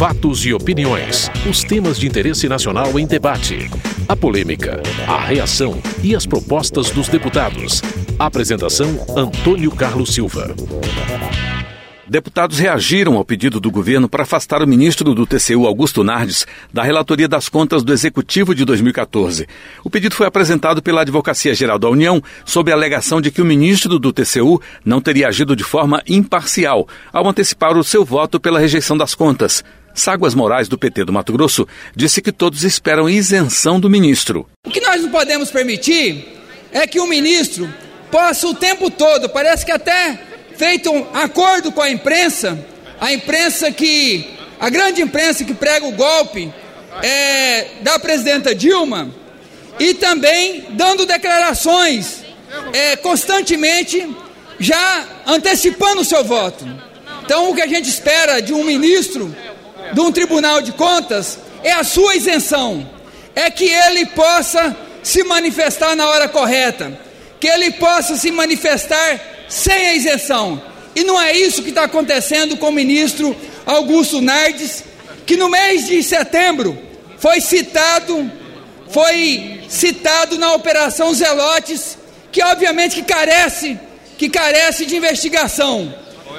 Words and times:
Fatos 0.00 0.46
e 0.46 0.54
opiniões. 0.54 1.30
Os 1.46 1.62
temas 1.62 1.98
de 1.98 2.06
interesse 2.06 2.48
nacional 2.48 2.98
em 2.98 3.06
debate. 3.06 3.68
A 4.08 4.16
polêmica, 4.16 4.82
a 5.06 5.20
reação 5.20 5.78
e 6.02 6.16
as 6.16 6.24
propostas 6.24 6.88
dos 6.88 7.06
deputados. 7.06 7.82
Apresentação: 8.18 8.98
Antônio 9.14 9.70
Carlos 9.70 10.14
Silva. 10.14 10.54
Deputados 12.08 12.58
reagiram 12.58 13.18
ao 13.18 13.24
pedido 13.26 13.60
do 13.60 13.70
governo 13.70 14.08
para 14.08 14.22
afastar 14.22 14.62
o 14.62 14.66
ministro 14.66 15.14
do 15.14 15.26
TCU, 15.26 15.66
Augusto 15.66 16.02
Nardes, 16.02 16.46
da 16.72 16.82
relatoria 16.82 17.28
das 17.28 17.50
contas 17.50 17.84
do 17.84 17.92
Executivo 17.92 18.54
de 18.54 18.64
2014. 18.64 19.46
O 19.84 19.90
pedido 19.90 20.14
foi 20.16 20.26
apresentado 20.26 20.82
pela 20.82 21.02
Advocacia 21.02 21.54
Geral 21.54 21.78
da 21.78 21.90
União 21.90 22.22
sob 22.44 22.72
a 22.72 22.74
alegação 22.74 23.20
de 23.20 23.30
que 23.30 23.42
o 23.42 23.44
ministro 23.44 23.98
do 23.98 24.12
TCU 24.12 24.60
não 24.82 25.00
teria 25.00 25.28
agido 25.28 25.54
de 25.54 25.62
forma 25.62 26.02
imparcial 26.08 26.88
ao 27.12 27.28
antecipar 27.28 27.76
o 27.76 27.84
seu 27.84 28.02
voto 28.02 28.40
pela 28.40 28.58
rejeição 28.58 28.96
das 28.96 29.14
contas. 29.14 29.62
Ságuas 29.94 30.34
Moraes, 30.34 30.68
do 30.68 30.78
PT 30.78 31.04
do 31.04 31.12
Mato 31.12 31.32
Grosso, 31.32 31.66
disse 31.94 32.22
que 32.22 32.32
todos 32.32 32.64
esperam 32.64 33.08
isenção 33.08 33.78
do 33.80 33.90
ministro. 33.90 34.46
O 34.66 34.70
que 34.70 34.80
nós 34.80 35.02
não 35.02 35.10
podemos 35.10 35.50
permitir 35.50 36.26
é 36.72 36.86
que 36.86 37.00
o 37.00 37.06
ministro 37.06 37.72
possa 38.10 38.46
o 38.46 38.54
tempo 38.54 38.90
todo, 38.90 39.28
parece 39.28 39.64
que 39.64 39.72
até 39.72 40.18
feito 40.56 40.90
um 40.90 41.06
acordo 41.14 41.72
com 41.72 41.80
a 41.80 41.90
imprensa, 41.90 42.58
a 43.00 43.12
imprensa 43.12 43.70
que, 43.70 44.30
a 44.58 44.68
grande 44.68 45.00
imprensa 45.00 45.44
que 45.44 45.54
prega 45.54 45.86
o 45.86 45.92
golpe 45.92 46.52
é, 47.02 47.66
da 47.82 47.98
presidenta 47.98 48.54
Dilma, 48.54 49.10
e 49.78 49.94
também 49.94 50.66
dando 50.70 51.06
declarações 51.06 52.22
é, 52.72 52.96
constantemente, 52.96 54.06
já 54.58 55.06
antecipando 55.26 56.02
o 56.02 56.04
seu 56.04 56.22
voto. 56.22 56.66
Então, 57.24 57.50
o 57.50 57.54
que 57.54 57.62
a 57.62 57.66
gente 57.66 57.88
espera 57.88 58.42
de 58.42 58.52
um 58.52 58.64
ministro 58.64 59.34
de 59.92 60.00
um 60.00 60.12
tribunal 60.12 60.60
de 60.60 60.72
contas 60.72 61.38
é 61.62 61.72
a 61.72 61.84
sua 61.84 62.16
isenção, 62.16 62.88
é 63.34 63.50
que 63.50 63.64
ele 63.64 64.06
possa 64.06 64.76
se 65.02 65.22
manifestar 65.24 65.94
na 65.96 66.08
hora 66.08 66.28
correta, 66.28 66.98
que 67.38 67.46
ele 67.46 67.72
possa 67.72 68.16
se 68.16 68.30
manifestar 68.30 69.20
sem 69.48 69.88
a 69.88 69.94
isenção. 69.94 70.62
E 70.94 71.04
não 71.04 71.20
é 71.20 71.32
isso 71.32 71.62
que 71.62 71.70
está 71.70 71.84
acontecendo 71.84 72.56
com 72.56 72.68
o 72.68 72.72
ministro 72.72 73.36
Augusto 73.64 74.20
Nardes, 74.20 74.84
que 75.26 75.36
no 75.36 75.48
mês 75.48 75.86
de 75.86 76.02
setembro 76.02 76.78
foi 77.18 77.40
citado, 77.40 78.30
foi 78.90 79.60
citado 79.68 80.38
na 80.38 80.54
Operação 80.54 81.14
Zelotes, 81.14 81.96
que 82.32 82.42
obviamente 82.42 82.96
que 82.96 83.02
carece, 83.02 83.78
que 84.18 84.28
carece 84.28 84.84
de 84.86 84.96
investigação. 84.96 85.94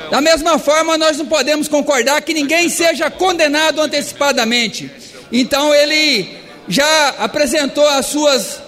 Da 0.09 0.21
mesma 0.21 0.59
forma, 0.59 0.97
nós 0.97 1.17
não 1.17 1.25
podemos 1.25 1.67
concordar 1.67 2.21
que 2.21 2.33
ninguém 2.33 2.69
seja 2.69 3.09
condenado 3.09 3.81
antecipadamente. 3.81 4.91
Então 5.31 5.73
ele 5.73 6.37
já 6.67 7.09
apresentou 7.19 7.87
as 7.87 8.05
suas, 8.07 8.61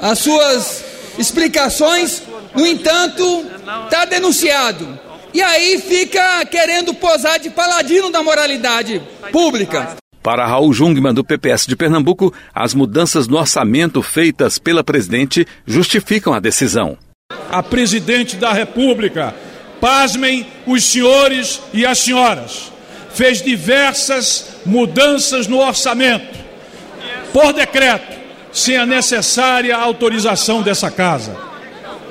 as 0.00 0.18
suas 0.18 0.84
explicações, 1.18 2.22
no 2.54 2.66
entanto, 2.66 3.46
está 3.84 4.04
denunciado. 4.04 4.98
E 5.32 5.42
aí 5.42 5.78
fica 5.78 6.44
querendo 6.46 6.94
posar 6.94 7.38
de 7.38 7.50
paladino 7.50 8.10
da 8.10 8.22
moralidade 8.22 9.00
pública. 9.30 9.96
Para 10.22 10.46
Raul 10.46 10.72
Jungmann, 10.72 11.14
do 11.14 11.24
PPS 11.24 11.66
de 11.66 11.76
Pernambuco, 11.76 12.34
as 12.54 12.74
mudanças 12.74 13.28
no 13.28 13.38
orçamento 13.38 14.02
feitas 14.02 14.58
pela 14.58 14.82
presidente 14.82 15.46
justificam 15.66 16.32
a 16.32 16.40
decisão. 16.40 16.98
A 17.50 17.62
presidente 17.62 18.36
da 18.36 18.52
República, 18.52 19.34
pasmem 19.80 20.46
os 20.66 20.84
senhores 20.84 21.60
e 21.72 21.86
as 21.86 21.98
senhoras, 21.98 22.72
fez 23.14 23.42
diversas 23.42 24.46
mudanças 24.64 25.46
no 25.46 25.58
orçamento, 25.58 26.38
por 27.32 27.52
decreto, 27.52 28.18
sem 28.52 28.76
a 28.76 28.86
necessária 28.86 29.76
autorização 29.76 30.62
dessa 30.62 30.90
casa. 30.90 31.36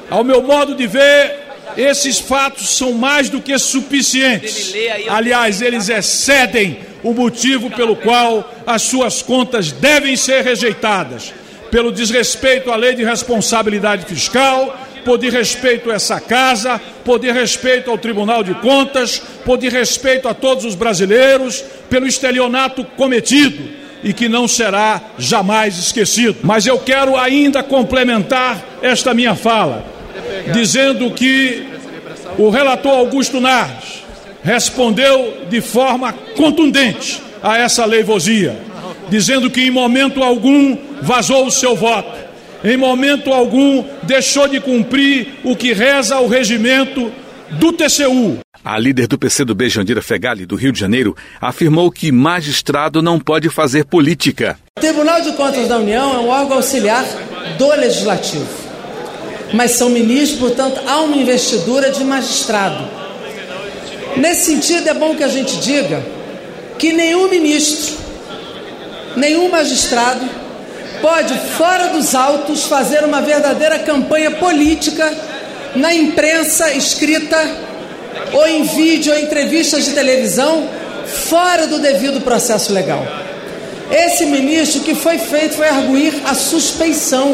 Ao 0.10 0.24
meu 0.24 0.42
modo 0.42 0.76
de 0.76 0.88
ver, 0.88 1.48
esses 1.76 2.20
fatos 2.20 2.70
são 2.70 2.94
mais 2.94 3.30
do 3.30 3.42
que 3.42 3.58
suficientes. 3.60 4.74
Aliás, 5.10 5.62
eles 5.62 5.90
excedem 5.90 6.80
o 7.04 7.14
motivo 7.14 7.70
pelo 7.70 7.96
qual 7.96 8.54
as 8.66 8.82
suas 8.82 9.22
contas 9.22 9.72
devem 9.72 10.16
ser 10.16 10.44
rejeitadas. 10.44 11.34
Pelo 11.70 11.92
desrespeito 11.92 12.72
à 12.72 12.76
lei 12.76 12.96
de 12.96 13.04
responsabilidade 13.04 14.06
fiscal, 14.06 14.87
por 15.08 15.18
de 15.18 15.30
respeito 15.30 15.90
a 15.90 15.94
essa 15.94 16.20
casa, 16.20 16.82
por 17.06 17.18
de 17.18 17.32
respeito 17.32 17.90
ao 17.90 17.98
Tribunal 17.98 18.44
de 18.44 18.54
Contas, 18.56 19.22
por 19.46 19.58
de 19.58 19.70
respeito 19.70 20.28
a 20.28 20.34
todos 20.34 20.66
os 20.66 20.76
brasileiros, 20.76 21.64
pelo 21.90 22.06
estelionato 22.06 22.84
cometido 22.84 23.70
e 24.04 24.12
que 24.12 24.28
não 24.28 24.50
será 24.50 25.02
jamais 25.18 25.78
esquecido. 25.78 26.40
Mas 26.44 26.68
eu 26.68 26.78
quero 26.78 27.16
ainda 27.16 27.64
complementar 27.64 28.62
esta 28.82 29.14
minha 29.14 29.34
fala 29.34 29.86
dizendo 30.52 31.10
que 31.12 31.66
o 32.38 32.50
relator 32.50 32.92
Augusto 32.92 33.40
Nardes 33.40 34.04
respondeu 34.44 35.46
de 35.50 35.62
forma 35.62 36.12
contundente 36.36 37.22
a 37.42 37.58
essa 37.58 37.86
leivosia, 37.86 38.60
dizendo 39.08 39.50
que 39.50 39.62
em 39.62 39.72
momento 39.72 40.22
algum 40.22 40.78
vazou 41.02 41.46
o 41.46 41.52
seu 41.52 41.78
voto, 41.78 42.27
em 42.68 42.78
momento 42.78 43.32
algum 43.32 43.84
deixou 44.04 44.48
de 44.48 44.60
cumprir 44.60 45.36
o 45.44 45.56
que 45.56 45.74
reza 45.74 46.20
o 46.20 46.28
regimento 46.28 47.12
do 47.52 47.72
TCU. 47.72 48.40
A 48.64 48.78
líder 48.78 49.08
do 49.08 49.18
PCdoB, 49.18 49.70
Jandira 49.70 50.02
Fegali, 50.02 50.46
do 50.46 50.56
Rio 50.56 50.72
de 50.72 50.80
Janeiro, 50.80 51.16
afirmou 51.40 51.90
que 51.90 52.12
magistrado 52.12 53.02
não 53.02 53.20
pode 53.20 53.50
fazer 53.50 53.86
política. 53.86 54.60
O 54.78 54.82
Tribunal 54.82 55.22
de 55.22 55.32
Contas 55.34 55.68
da 55.68 55.78
União 55.78 56.16
é 56.16 56.20
um 56.20 56.28
órgão 56.28 56.58
auxiliar 56.58 57.06
do 57.58 57.70
Legislativo 57.70 58.68
mas 59.54 59.72
são 59.72 59.90
ministros, 59.90 60.40
portanto, 60.40 60.82
há 60.86 61.02
uma 61.02 61.16
investidura 61.16 61.90
de 61.92 62.04
magistrado. 62.04 62.88
Nesse 64.18 64.46
sentido, 64.46 64.90
é 64.90 64.94
bom 64.94 65.16
que 65.16 65.24
a 65.24 65.28
gente 65.28 65.58
diga 65.60 66.04
que 66.78 66.92
nenhum 66.92 67.30
ministro, 67.30 67.96
nenhum 69.16 69.50
magistrado 69.50 70.28
pode, 71.02 71.34
fora 71.58 71.88
dos 71.88 72.16
autos, 72.16 72.66
fazer 72.66 73.04
uma 73.04 73.22
verdadeira 73.22 73.80
campanha 73.80 74.32
política 74.32 75.12
na 75.76 75.94
imprensa 75.94 76.74
escrita, 76.74 77.38
ou 78.34 78.48
em 78.48 78.64
vídeo, 78.64 79.14
ou 79.14 79.20
entrevistas 79.20 79.86
de 79.86 79.92
televisão, 79.92 80.68
fora 81.06 81.68
do 81.68 81.80
devido 81.80 82.22
processo 82.22 82.74
legal. 82.74 83.06
Esse 83.92 84.26
ministro, 84.26 84.82
o 84.82 84.84
que 84.84 84.96
foi 84.96 85.18
feito 85.18 85.56
foi 85.56 85.68
arguir 85.68 86.14
a 86.26 86.34
suspeição 86.34 87.34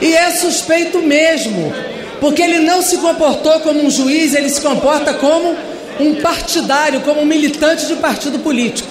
e 0.00 0.14
é 0.14 0.30
suspeito 0.30 1.00
mesmo, 1.00 1.72
porque 2.20 2.42
ele 2.42 2.60
não 2.60 2.82
se 2.82 2.98
comportou 2.98 3.60
como 3.60 3.84
um 3.84 3.90
juiz, 3.90 4.34
ele 4.34 4.48
se 4.48 4.60
comporta 4.60 5.14
como 5.14 5.56
um 5.98 6.14
partidário, 6.16 7.00
como 7.00 7.22
um 7.22 7.24
militante 7.24 7.86
de 7.86 7.96
partido 7.96 8.38
político. 8.38 8.88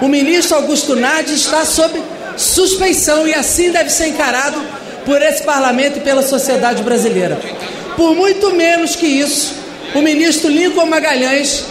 O 0.00 0.08
ministro 0.08 0.56
Augusto 0.56 0.96
Nardes 0.96 1.42
está 1.42 1.64
sob 1.64 2.00
suspeição 2.36 3.26
e 3.26 3.34
assim 3.34 3.70
deve 3.70 3.90
ser 3.90 4.08
encarado 4.08 4.60
por 5.04 5.22
esse 5.22 5.42
parlamento 5.42 5.98
e 5.98 6.00
pela 6.00 6.22
sociedade 6.22 6.82
brasileira. 6.82 7.38
Por 7.96 8.14
muito 8.14 8.52
menos 8.54 8.96
que 8.96 9.06
isso, 9.06 9.54
o 9.94 10.02
ministro 10.02 10.50
Lincoln 10.50 10.86
Magalhães, 10.86 11.64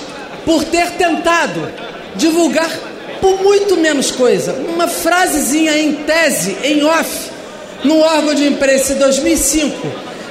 por 0.46 0.64
ter 0.64 0.92
tentado 0.92 1.70
divulgar 2.16 2.70
por 3.22 3.42
muito 3.42 3.78
menos 3.78 4.12
coisa, 4.12 4.53
uma 4.53 4.88
frasezinha 4.88 5.78
em 5.78 5.94
tese, 5.94 6.58
em 6.64 6.84
off, 6.84 7.32
no 7.84 8.00
órgão 8.00 8.34
de 8.34 8.46
imprensa 8.46 8.94
em 8.94 8.97
2005, 8.97 9.76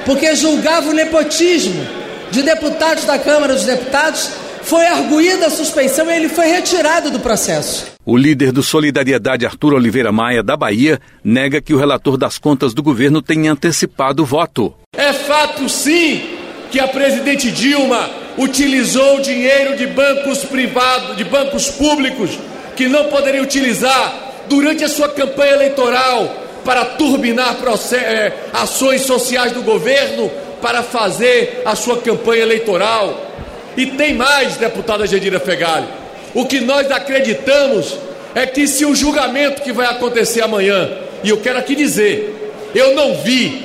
porque 0.05 0.35
julgava 0.35 0.91
o 0.91 0.93
nepotismo 0.93 1.87
de 2.31 2.43
deputados 2.43 3.05
da 3.05 3.19
Câmara 3.19 3.55
dos 3.55 3.65
Deputados, 3.65 4.31
foi 4.63 4.87
arguída 4.87 5.47
a 5.47 5.51
suspeição 5.51 6.11
e 6.11 6.15
ele 6.17 6.29
foi 6.29 6.47
retirado 6.47 7.11
do 7.11 7.21
processo. 7.21 7.94
O 8.07 8.19
líder 8.19 8.53
do 8.53 8.63
Solidariedade, 8.63 9.47
Arthur 9.47 9.73
Oliveira 9.73 10.13
Maia, 10.13 10.43
da 10.43 10.59
Bahia, 10.59 11.01
nega 11.25 11.63
que 11.63 11.73
o 11.73 11.79
relator 11.79 12.19
das 12.19 12.37
contas 12.37 12.75
do 12.75 12.83
governo 12.83 13.23
tenha 13.23 13.51
antecipado 13.51 14.23
o 14.23 14.27
voto. 14.27 14.75
É 14.95 15.11
fato, 15.15 15.67
sim, 15.71 16.23
que 16.71 16.79
a 16.79 16.87
presidente 16.87 17.51
Dilma 17.51 18.11
utilizou 18.37 19.23
dinheiro 19.23 19.75
de 19.79 19.87
bancos 19.87 20.45
privados, 20.45 21.17
de 21.17 21.25
bancos 21.25 21.71
públicos, 21.71 22.39
que 22.77 22.89
não 22.89 23.05
poderia 23.05 23.43
utilizar 23.43 24.35
durante 24.51 24.85
a 24.85 24.89
sua 24.89 25.09
campanha 25.09 25.53
eleitoral 25.53 26.27
para 26.63 26.85
turbinar 26.85 27.57
é, 27.93 28.33
ações 28.53 29.01
sociais 29.03 29.53
do 29.53 29.63
governo 29.63 30.31
para 30.61 30.83
fazer 30.83 31.63
a 31.65 31.75
sua 31.75 31.97
campanha 32.03 32.43
eleitoral. 32.43 33.33
E 33.79 33.87
tem 33.87 34.15
mais, 34.15 34.59
deputada 34.59 35.07
Gedira 35.07 35.41
Fegali. 35.41 36.04
O 36.35 36.45
que 36.45 36.61
nós 36.61 36.91
acreditamos 36.91 37.97
é 38.35 38.45
que 38.45 38.67
se 38.67 38.85
o 38.85 38.95
julgamento 38.95 39.63
que 39.63 39.73
vai 39.73 39.87
acontecer 39.87 40.43
amanhã, 40.43 40.91
e 41.23 41.31
eu 41.31 41.39
quero 41.39 41.59
aqui 41.59 41.77
dizer, 41.77 42.53
eu 42.75 42.95
não 42.95 43.15
vi, 43.19 43.65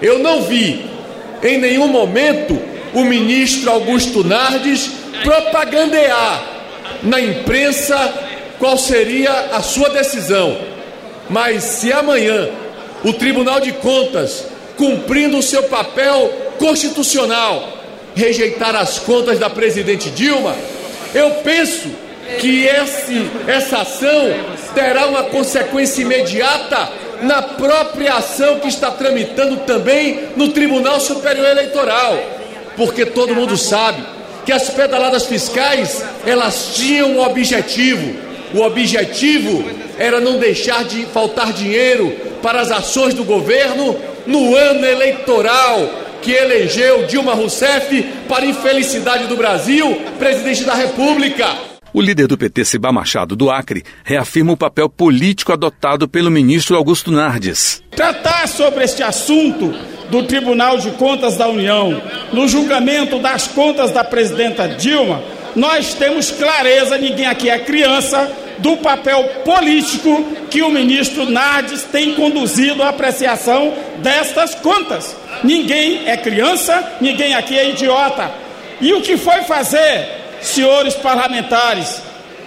eu 0.00 0.18
não 0.18 0.42
vi 0.42 0.86
em 1.42 1.58
nenhum 1.58 1.88
momento 1.88 2.58
o 2.94 3.04
ministro 3.04 3.70
Augusto 3.70 4.24
Nardes 4.24 4.90
propagandear 5.22 6.44
na 7.02 7.20
imprensa 7.20 7.96
qual 8.58 8.78
seria 8.78 9.30
a 9.52 9.60
sua 9.60 9.90
decisão. 9.90 10.56
Mas 11.28 11.62
se 11.62 11.92
amanhã 11.92 12.48
o 13.04 13.12
Tribunal 13.12 13.60
de 13.60 13.72
Contas, 13.72 14.46
cumprindo 14.76 15.36
o 15.38 15.42
seu 15.42 15.64
papel 15.64 16.32
constitucional, 16.58 17.68
rejeitar 18.14 18.74
as 18.76 18.98
contas 18.98 19.38
da 19.38 19.50
presidente 19.50 20.10
Dilma, 20.10 20.54
eu 21.14 21.30
penso 21.42 21.88
que 22.40 22.64
esse, 22.64 23.30
essa 23.46 23.78
ação 23.78 24.34
terá 24.74 25.06
uma 25.06 25.24
consequência 25.24 26.02
imediata 26.02 26.88
na 27.22 27.42
própria 27.42 28.14
ação 28.14 28.58
que 28.58 28.68
está 28.68 28.90
tramitando 28.90 29.58
também 29.58 30.28
no 30.36 30.48
Tribunal 30.48 30.98
Superior 31.00 31.46
Eleitoral, 31.46 32.18
porque 32.76 33.04
todo 33.06 33.34
mundo 33.34 33.56
sabe 33.56 34.02
que 34.44 34.52
as 34.52 34.70
pedaladas 34.70 35.26
fiscais 35.26 36.04
elas 36.26 36.72
tinham 36.74 37.12
um 37.12 37.20
objetivo. 37.20 38.16
O 38.54 38.60
objetivo 38.60 39.64
era 39.98 40.20
não 40.20 40.38
deixar 40.38 40.84
de 40.84 41.06
faltar 41.06 41.52
dinheiro 41.52 42.10
para 42.42 42.60
as 42.60 42.70
ações 42.70 43.14
do 43.14 43.24
governo 43.24 43.96
no 44.26 44.54
ano 44.56 44.84
eleitoral 44.84 46.01
que 46.22 46.30
elegeu 46.30 47.06
Dilma 47.06 47.34
Rousseff 47.34 48.02
para 48.28 48.46
infelicidade 48.46 49.26
do 49.26 49.36
Brasil, 49.36 50.00
presidente 50.18 50.64
da 50.64 50.74
República. 50.74 51.72
O 51.92 52.00
líder 52.00 52.26
do 52.26 52.38
PT, 52.38 52.64
Ciba 52.64 52.90
Machado 52.90 53.36
do 53.36 53.50
Acre, 53.50 53.82
reafirma 54.02 54.52
o 54.52 54.56
papel 54.56 54.88
político 54.88 55.52
adotado 55.52 56.08
pelo 56.08 56.30
ministro 56.30 56.76
Augusto 56.76 57.10
Nardes. 57.12 57.82
Tratar 57.90 58.48
sobre 58.48 58.84
este 58.84 59.02
assunto 59.02 59.74
do 60.12 60.24
Tribunal 60.24 60.76
de 60.76 60.90
Contas 60.90 61.38
da 61.38 61.48
União, 61.48 62.02
no 62.34 62.46
julgamento 62.46 63.18
das 63.18 63.48
contas 63.48 63.90
da 63.92 64.04
presidenta 64.04 64.68
Dilma, 64.68 65.22
nós 65.56 65.94
temos 65.94 66.30
clareza, 66.30 66.98
ninguém 66.98 67.24
aqui 67.24 67.48
é 67.48 67.58
criança, 67.58 68.30
do 68.58 68.76
papel 68.76 69.24
político 69.42 70.22
que 70.50 70.60
o 70.60 70.70
ministro 70.70 71.24
Nardes 71.30 71.84
tem 71.84 72.14
conduzido 72.14 72.82
a 72.82 72.90
apreciação 72.90 73.72
destas 74.02 74.54
contas. 74.54 75.16
Ninguém 75.42 76.02
é 76.06 76.14
criança, 76.18 76.92
ninguém 77.00 77.34
aqui 77.34 77.58
é 77.58 77.70
idiota. 77.70 78.30
E 78.82 78.92
o 78.92 79.00
que 79.00 79.16
foi 79.16 79.44
fazer, 79.44 80.08
senhores 80.42 80.92
parlamentares? 80.92 82.02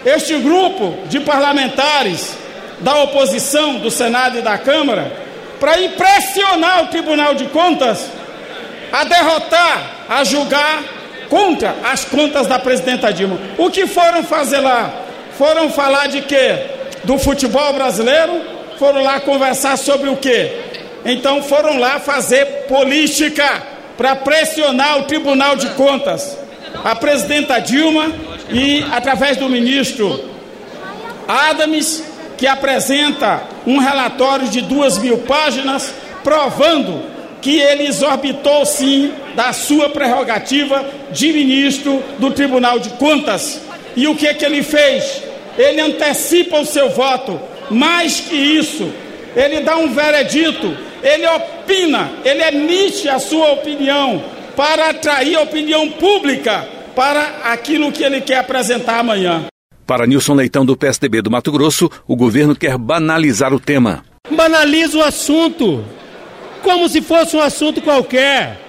Este 0.05 0.37
grupo 0.37 0.99
de 1.07 1.19
parlamentares 1.19 2.37
da 2.79 3.01
oposição 3.01 3.79
do 3.79 3.89
Senado 3.89 4.37
e 4.37 4.43
da 4.43 4.55
Câmara, 4.55 5.24
para 5.65 5.81
impressionar 5.81 6.83
o 6.83 6.87
Tribunal 6.89 7.33
de 7.33 7.45
Contas 7.45 8.07
a 8.91 9.03
derrotar, 9.03 10.05
a 10.07 10.23
julgar 10.23 10.83
contra 11.27 11.73
as 11.91 12.05
contas 12.05 12.45
da 12.45 12.59
presidenta 12.59 13.11
Dilma. 13.11 13.39
O 13.57 13.71
que 13.71 13.87
foram 13.87 14.23
fazer 14.23 14.59
lá? 14.59 14.93
Foram 15.39 15.71
falar 15.71 16.05
de 16.05 16.21
quê? 16.21 16.67
Do 17.03 17.17
futebol 17.17 17.73
brasileiro? 17.73 18.43
Foram 18.77 19.01
lá 19.01 19.19
conversar 19.19 19.75
sobre 19.75 20.07
o 20.07 20.17
quê? 20.17 20.55
Então 21.03 21.41
foram 21.41 21.79
lá 21.79 21.99
fazer 21.99 22.45
política 22.67 23.63
para 23.97 24.17
pressionar 24.17 24.99
o 24.99 25.03
Tribunal 25.05 25.55
de 25.55 25.69
Contas. 25.69 26.37
A 26.83 26.95
presidenta 26.95 27.57
Dilma 27.57 28.13
e 28.51 28.85
através 28.91 29.37
do 29.37 29.49
ministro 29.49 30.29
Adams, 31.27 32.03
que 32.37 32.47
apresenta 32.47 33.43
um 33.65 33.77
relatório 33.77 34.47
de 34.47 34.61
duas 34.61 34.97
mil 34.97 35.19
páginas 35.19 35.93
provando 36.23 37.03
que 37.41 37.59
ele 37.59 37.85
exorbitou 37.87 38.65
sim 38.65 39.13
da 39.35 39.53
sua 39.53 39.89
prerrogativa 39.89 40.83
de 41.11 41.31
ministro 41.31 42.01
do 42.17 42.31
Tribunal 42.31 42.79
de 42.79 42.89
Contas. 42.91 43.61
E 43.95 44.07
o 44.07 44.15
que 44.15 44.33
que 44.33 44.43
ele 44.43 44.63
fez? 44.63 45.21
Ele 45.55 45.79
antecipa 45.79 46.57
o 46.57 46.65
seu 46.65 46.89
voto. 46.89 47.39
Mais 47.69 48.19
que 48.19 48.35
isso, 48.35 48.91
ele 49.35 49.61
dá 49.61 49.77
um 49.77 49.93
veredito, 49.93 50.75
ele 51.03 51.27
opina, 51.27 52.11
ele 52.23 52.43
emite 52.43 53.07
a 53.07 53.19
sua 53.19 53.51
opinião 53.51 54.23
para 54.55 54.89
atrair 54.89 55.35
a 55.35 55.41
opinião 55.41 55.89
pública 55.89 56.67
para 56.95 57.41
aquilo 57.43 57.91
que 57.91 58.03
ele 58.03 58.21
quer 58.21 58.39
apresentar 58.39 58.99
amanhã. 58.99 59.45
Para 59.85 60.07
Nilson 60.07 60.33
Leitão, 60.33 60.65
do 60.65 60.75
PSDB 60.75 61.21
do 61.21 61.29
Mato 61.29 61.51
Grosso, 61.51 61.91
o 62.07 62.15
governo 62.15 62.55
quer 62.55 62.75
banalizar 62.75 63.53
o 63.53 63.59
tema. 63.59 64.03
Banaliza 64.31 64.97
o 64.97 65.03
assunto, 65.03 65.85
como 66.63 66.89
se 66.89 67.01
fosse 67.01 67.35
um 67.35 67.41
assunto 67.41 67.79
qualquer. 67.81 68.59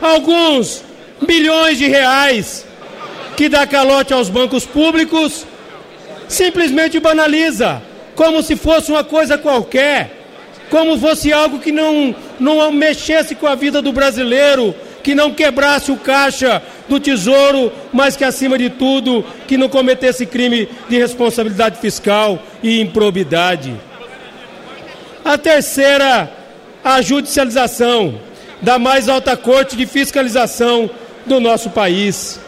Alguns 0.00 0.82
bilhões 1.26 1.76
de 1.76 1.86
reais 1.86 2.66
que 3.36 3.46
dá 3.48 3.66
calote 3.66 4.14
aos 4.14 4.30
bancos 4.30 4.64
públicos, 4.64 5.46
simplesmente 6.28 6.98
banaliza, 6.98 7.82
como 8.14 8.42
se 8.42 8.56
fosse 8.56 8.90
uma 8.90 9.04
coisa 9.04 9.36
qualquer, 9.36 10.24
como 10.70 10.98
fosse 10.98 11.30
algo 11.30 11.58
que 11.58 11.72
não, 11.72 12.14
não 12.40 12.72
mexesse 12.72 13.34
com 13.34 13.46
a 13.46 13.54
vida 13.54 13.82
do 13.82 13.92
brasileiro, 13.92 14.74
que 15.04 15.14
não 15.14 15.32
quebrasse 15.32 15.92
o 15.92 15.96
caixa 15.98 16.62
do 16.88 16.98
tesouro, 16.98 17.70
mas 17.92 18.16
que, 18.16 18.24
acima 18.24 18.56
de 18.56 18.70
tudo, 18.70 19.24
que 19.46 19.58
não 19.58 19.68
cometesse 19.68 20.24
crime 20.24 20.66
de 20.88 20.96
responsabilidade 20.98 21.78
fiscal 21.78 22.42
e 22.62 22.80
improbidade. 22.80 23.74
A 25.22 25.36
terceira, 25.36 26.32
a 26.82 27.02
judicialização 27.02 28.18
da 28.62 28.78
mais 28.78 29.06
alta 29.06 29.36
corte 29.36 29.76
de 29.76 29.84
fiscalização 29.84 30.88
do 31.26 31.38
nosso 31.38 31.68
país. 31.68 32.40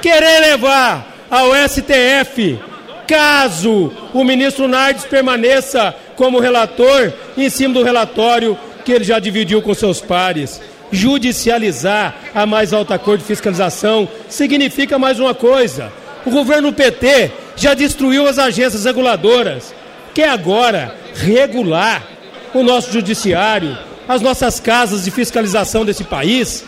Querer 0.00 0.40
levar 0.40 1.06
ao 1.30 1.52
STF, 1.68 2.58
caso 3.06 3.92
o 4.12 4.24
ministro 4.24 4.66
Nardes 4.66 5.04
permaneça 5.04 5.94
como 6.16 6.40
relator 6.40 7.12
em 7.36 7.48
cima 7.48 7.74
do 7.74 7.84
relatório 7.84 8.58
que 8.84 8.90
ele 8.90 9.04
já 9.04 9.20
dividiu 9.20 9.62
com 9.62 9.72
seus 9.72 10.00
pares. 10.00 10.60
Judicializar 10.92 12.14
a 12.34 12.44
mais 12.44 12.74
alta 12.74 12.98
corte 12.98 13.22
de 13.22 13.26
fiscalização 13.26 14.06
significa 14.28 14.98
mais 14.98 15.18
uma 15.18 15.34
coisa. 15.34 15.90
O 16.26 16.30
governo 16.30 16.70
PT 16.70 17.32
já 17.56 17.72
destruiu 17.72 18.28
as 18.28 18.38
agências 18.38 18.84
reguladoras. 18.84 19.74
Quer 20.14 20.28
agora 20.28 20.94
regular 21.14 22.06
o 22.52 22.62
nosso 22.62 22.92
judiciário, 22.92 23.76
as 24.06 24.20
nossas 24.20 24.60
casas 24.60 25.04
de 25.04 25.10
fiscalização 25.10 25.82
desse 25.82 26.04
país? 26.04 26.62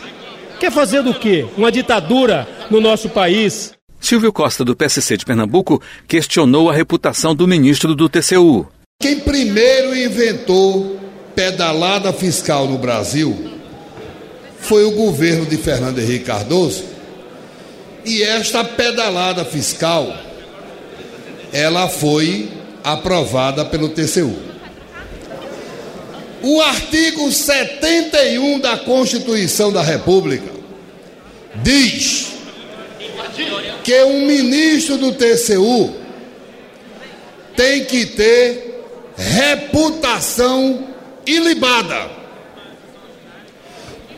Quer 0.59 0.71
fazer 0.71 1.03
do 1.03 1.13
quê? 1.13 1.45
Uma 1.55 1.71
ditadura 1.71 2.47
no 2.71 2.81
nosso 2.81 3.09
país? 3.09 3.73
Silvio 3.99 4.33
Costa, 4.33 4.65
do 4.65 4.75
PSC 4.75 5.17
de 5.17 5.25
Pernambuco, 5.25 5.79
questionou 6.07 6.69
a 6.69 6.73
reputação 6.73 7.35
do 7.35 7.47
ministro 7.47 7.93
do 7.93 8.09
TCU. 8.09 8.67
Quem 8.99 9.19
primeiro 9.19 9.95
inventou 9.95 10.99
pedalada 11.35 12.11
fiscal 12.11 12.67
no 12.67 12.79
Brasil 12.79 13.54
foi 14.67 14.83
o 14.83 14.91
governo 14.91 15.45
de 15.45 15.57
Fernando 15.57 15.99
Henrique 15.99 16.25
Cardoso. 16.25 16.83
E 18.03 18.21
esta 18.21 18.63
pedalada 18.63 19.43
fiscal 19.43 20.15
ela 21.51 21.87
foi 21.87 22.49
aprovada 22.83 23.63
pelo 23.63 23.89
TCU. 23.89 24.35
O 26.41 26.61
artigo 26.61 27.31
71 27.31 28.59
da 28.59 28.77
Constituição 28.77 29.71
da 29.71 29.81
República 29.81 30.51
diz 31.63 32.33
que 33.83 34.03
um 34.03 34.27
ministro 34.27 34.97
do 34.97 35.13
TCU 35.13 35.95
tem 37.55 37.85
que 37.85 38.05
ter 38.05 38.83
reputação 39.15 40.89
ilibada. 41.25 42.24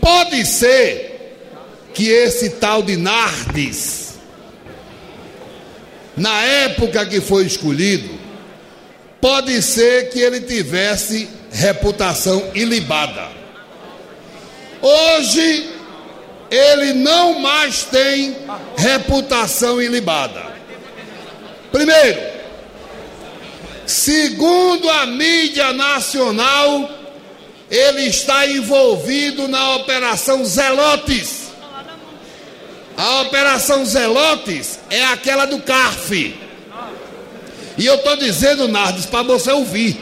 Pode 0.01 0.45
ser 0.45 1.17
que 1.93 2.09
esse 2.09 2.51
tal 2.51 2.83
de 2.83 2.95
Nardes, 2.95 4.19
na 6.15 6.41
época 6.43 7.05
que 7.05 7.19
foi 7.19 7.45
escolhido, 7.45 8.09
pode 9.19 9.61
ser 9.61 10.09
que 10.09 10.19
ele 10.19 10.41
tivesse 10.41 11.27
reputação 11.51 12.51
ilibada. 12.53 13.29
Hoje, 14.81 15.69
ele 16.49 16.93
não 16.93 17.39
mais 17.39 17.83
tem 17.83 18.37
reputação 18.77 19.81
ilibada. 19.81 20.45
Primeiro, 21.71 22.21
segundo 23.85 24.89
a 24.89 25.05
mídia 25.05 25.73
nacional, 25.73 26.96
ele 27.69 28.03
está 28.03 28.47
envolvido 28.47 29.47
na 29.47 29.75
Operação 29.75 30.43
Zelotes. 30.45 31.47
A 32.95 33.21
Operação 33.21 33.85
Zelotes 33.85 34.79
é 34.89 35.03
aquela 35.05 35.45
do 35.45 35.59
CARF. 35.59 36.35
E 37.77 37.85
eu 37.85 37.95
estou 37.95 38.15
dizendo, 38.17 38.67
Nardes, 38.67 39.05
para 39.05 39.21
você 39.21 39.51
ouvir. 39.51 40.01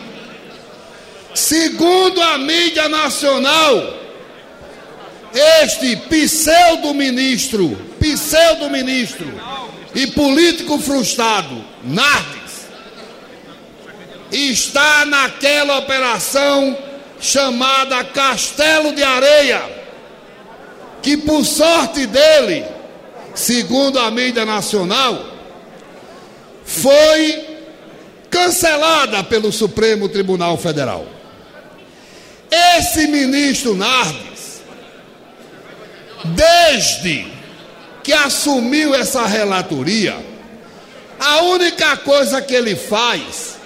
Segundo 1.33 2.21
a 2.21 2.37
mídia 2.37 2.87
nacional, 2.87 3.99
este 5.33 5.97
pseudo-ministro, 5.97 7.77
pseudo-ministro, 7.99 9.27
e 9.93 10.07
político 10.07 10.77
frustrado, 10.77 11.63
Nardes, 11.83 12.67
está 14.31 15.05
naquela 15.05 15.79
operação 15.79 16.77
chamada 17.25 18.03
Castelo 18.03 18.93
de 18.93 19.03
Areia, 19.03 19.61
que 21.01 21.17
por 21.17 21.43
sorte 21.43 22.05
dele, 22.05 22.63
segundo 23.33 23.99
a 23.99 24.11
mídia 24.11 24.45
nacional, 24.45 25.25
foi 26.63 27.57
cancelada 28.29 29.23
pelo 29.23 29.51
Supremo 29.51 30.07
Tribunal 30.07 30.57
Federal. 30.57 31.05
Esse 32.49 33.07
ministro 33.07 33.75
Nardes, 33.75 34.61
desde 36.25 37.27
que 38.03 38.13
assumiu 38.13 38.93
essa 38.93 39.25
relatoria, 39.25 40.15
a 41.19 41.41
única 41.41 41.97
coisa 41.97 42.41
que 42.41 42.53
ele 42.53 42.75
faz 42.75 43.57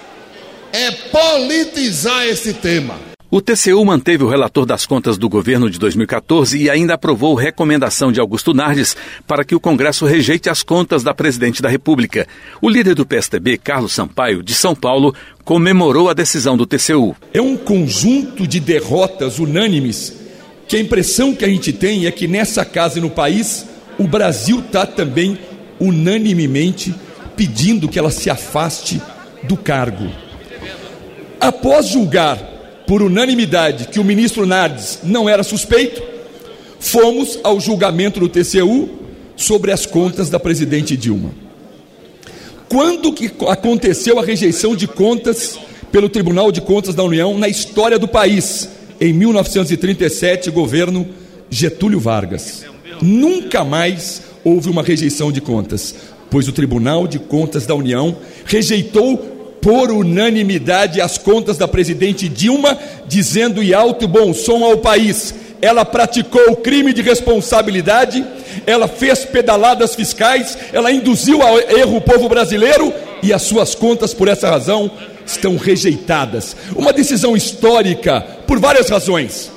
é 0.72 0.90
politizar 0.90 2.26
esse 2.26 2.54
tema. 2.54 3.09
O 3.32 3.40
TCU 3.40 3.84
manteve 3.84 4.24
o 4.24 4.28
relator 4.28 4.66
das 4.66 4.84
contas 4.84 5.16
do 5.16 5.28
governo 5.28 5.70
de 5.70 5.78
2014 5.78 6.58
e 6.58 6.68
ainda 6.68 6.94
aprovou 6.94 7.36
recomendação 7.36 8.10
de 8.10 8.18
Augusto 8.18 8.52
Nardes 8.52 8.96
para 9.24 9.44
que 9.44 9.54
o 9.54 9.60
Congresso 9.60 10.04
rejeite 10.04 10.50
as 10.50 10.64
contas 10.64 11.04
da 11.04 11.14
presidente 11.14 11.62
da 11.62 11.68
República. 11.68 12.26
O 12.60 12.68
líder 12.68 12.96
do 12.96 13.06
PSDB, 13.06 13.56
Carlos 13.56 13.92
Sampaio, 13.92 14.42
de 14.42 14.52
São 14.52 14.74
Paulo, 14.74 15.14
comemorou 15.44 16.10
a 16.10 16.12
decisão 16.12 16.56
do 16.56 16.66
TCU. 16.66 17.14
É 17.32 17.40
um 17.40 17.56
conjunto 17.56 18.48
de 18.48 18.58
derrotas 18.58 19.38
unânimes 19.38 20.12
que 20.66 20.76
a 20.76 20.80
impressão 20.80 21.32
que 21.32 21.44
a 21.44 21.48
gente 21.48 21.72
tem 21.72 22.06
é 22.06 22.10
que 22.10 22.26
nessa 22.26 22.64
casa 22.64 22.98
e 22.98 23.00
no 23.00 23.10
país 23.10 23.64
o 23.96 24.08
Brasil 24.08 24.58
está 24.58 24.84
também 24.84 25.38
unanimemente 25.78 26.92
pedindo 27.36 27.88
que 27.88 27.96
ela 27.96 28.10
se 28.10 28.28
afaste 28.28 29.00
do 29.44 29.56
cargo. 29.56 30.10
Após 31.40 31.86
julgar 31.86 32.50
por 32.90 33.02
unanimidade 33.02 33.86
que 33.86 34.00
o 34.00 34.04
ministro 34.04 34.44
Nardes 34.44 34.98
não 35.04 35.28
era 35.28 35.44
suspeito, 35.44 36.02
fomos 36.80 37.38
ao 37.44 37.60
julgamento 37.60 38.18
do 38.18 38.28
TCU 38.28 38.88
sobre 39.36 39.70
as 39.70 39.86
contas 39.86 40.28
da 40.28 40.40
presidente 40.40 40.96
Dilma. 40.96 41.30
Quando 42.68 43.12
que 43.12 43.30
aconteceu 43.46 44.18
a 44.18 44.24
rejeição 44.24 44.74
de 44.74 44.88
contas 44.88 45.56
pelo 45.92 46.08
Tribunal 46.08 46.50
de 46.50 46.60
Contas 46.60 46.92
da 46.92 47.04
União 47.04 47.38
na 47.38 47.46
história 47.46 47.96
do 47.96 48.08
país? 48.08 48.68
Em 49.00 49.12
1937, 49.12 50.50
governo 50.50 51.06
Getúlio 51.48 52.00
Vargas. 52.00 52.64
Nunca 53.00 53.62
mais 53.62 54.20
houve 54.42 54.68
uma 54.68 54.82
rejeição 54.82 55.30
de 55.30 55.40
contas, 55.40 55.94
pois 56.28 56.48
o 56.48 56.52
Tribunal 56.52 57.06
de 57.06 57.20
Contas 57.20 57.66
da 57.66 57.74
União 57.76 58.16
rejeitou 58.44 59.39
por 59.60 59.90
unanimidade 59.90 61.00
as 61.00 61.18
contas 61.18 61.58
da 61.58 61.68
presidente 61.68 62.28
Dilma, 62.28 62.78
dizendo 63.06 63.62
em 63.62 63.74
alto 63.74 64.04
e 64.04 64.08
bom 64.08 64.32
som 64.32 64.64
ao 64.64 64.78
país: 64.78 65.34
ela 65.60 65.84
praticou 65.84 66.52
o 66.52 66.56
crime 66.56 66.92
de 66.92 67.02
responsabilidade, 67.02 68.24
ela 68.66 68.88
fez 68.88 69.24
pedaladas 69.24 69.94
fiscais, 69.94 70.56
ela 70.72 70.90
induziu 70.90 71.42
ao 71.42 71.58
erro 71.58 71.96
o 71.96 72.00
povo 72.00 72.28
brasileiro 72.28 72.92
e 73.22 73.32
as 73.32 73.42
suas 73.42 73.74
contas, 73.74 74.14
por 74.14 74.28
essa 74.28 74.48
razão, 74.48 74.90
estão 75.26 75.56
rejeitadas. 75.56 76.56
Uma 76.74 76.92
decisão 76.92 77.36
histórica 77.36 78.20
por 78.46 78.58
várias 78.58 78.88
razões, 78.88 79.50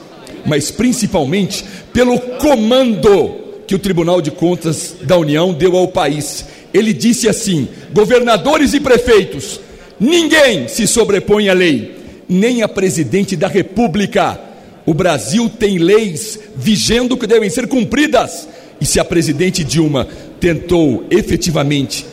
mas 0.46 0.70
principalmente 0.70 1.64
pelo 1.94 2.20
comando 2.20 3.42
que 3.66 3.74
o 3.74 3.80
Tribunal 3.80 4.22
de 4.22 4.30
Contas 4.30 4.96
da 5.02 5.18
União 5.18 5.54
deu 5.54 5.78
ao 5.78 5.88
país. 5.88 6.46
Ele 6.74 6.92
disse 6.92 7.30
assim: 7.30 7.70
governadores 7.94 8.74
e 8.74 8.80
prefeitos 8.82 9.62
Ninguém 10.04 10.68
se 10.68 10.86
sobrepõe 10.86 11.48
à 11.48 11.54
lei, 11.54 11.96
nem 12.28 12.62
a 12.62 12.68
presidente 12.68 13.38
da 13.38 13.48
República. 13.48 14.38
O 14.86 14.94
Brasil 14.94 15.50
tem 15.50 15.78
leis 15.78 16.38
vigendo 16.58 17.16
que 17.16 17.26
devem 17.26 17.50
ser 17.50 17.70
cumpridas. 17.70 18.50
E 18.82 18.86
se 18.86 19.00
a 19.00 19.06
presidente 19.06 19.64
Dilma 19.64 20.06
tentou 20.42 21.08
efetivamente 21.10 22.06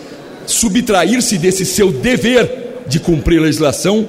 subtrair-se 0.46 1.36
desse 1.36 1.66
seu 1.66 1.90
dever 1.90 2.84
de 2.86 3.00
cumprir 3.00 3.40
a 3.40 3.42
legislação, 3.42 4.08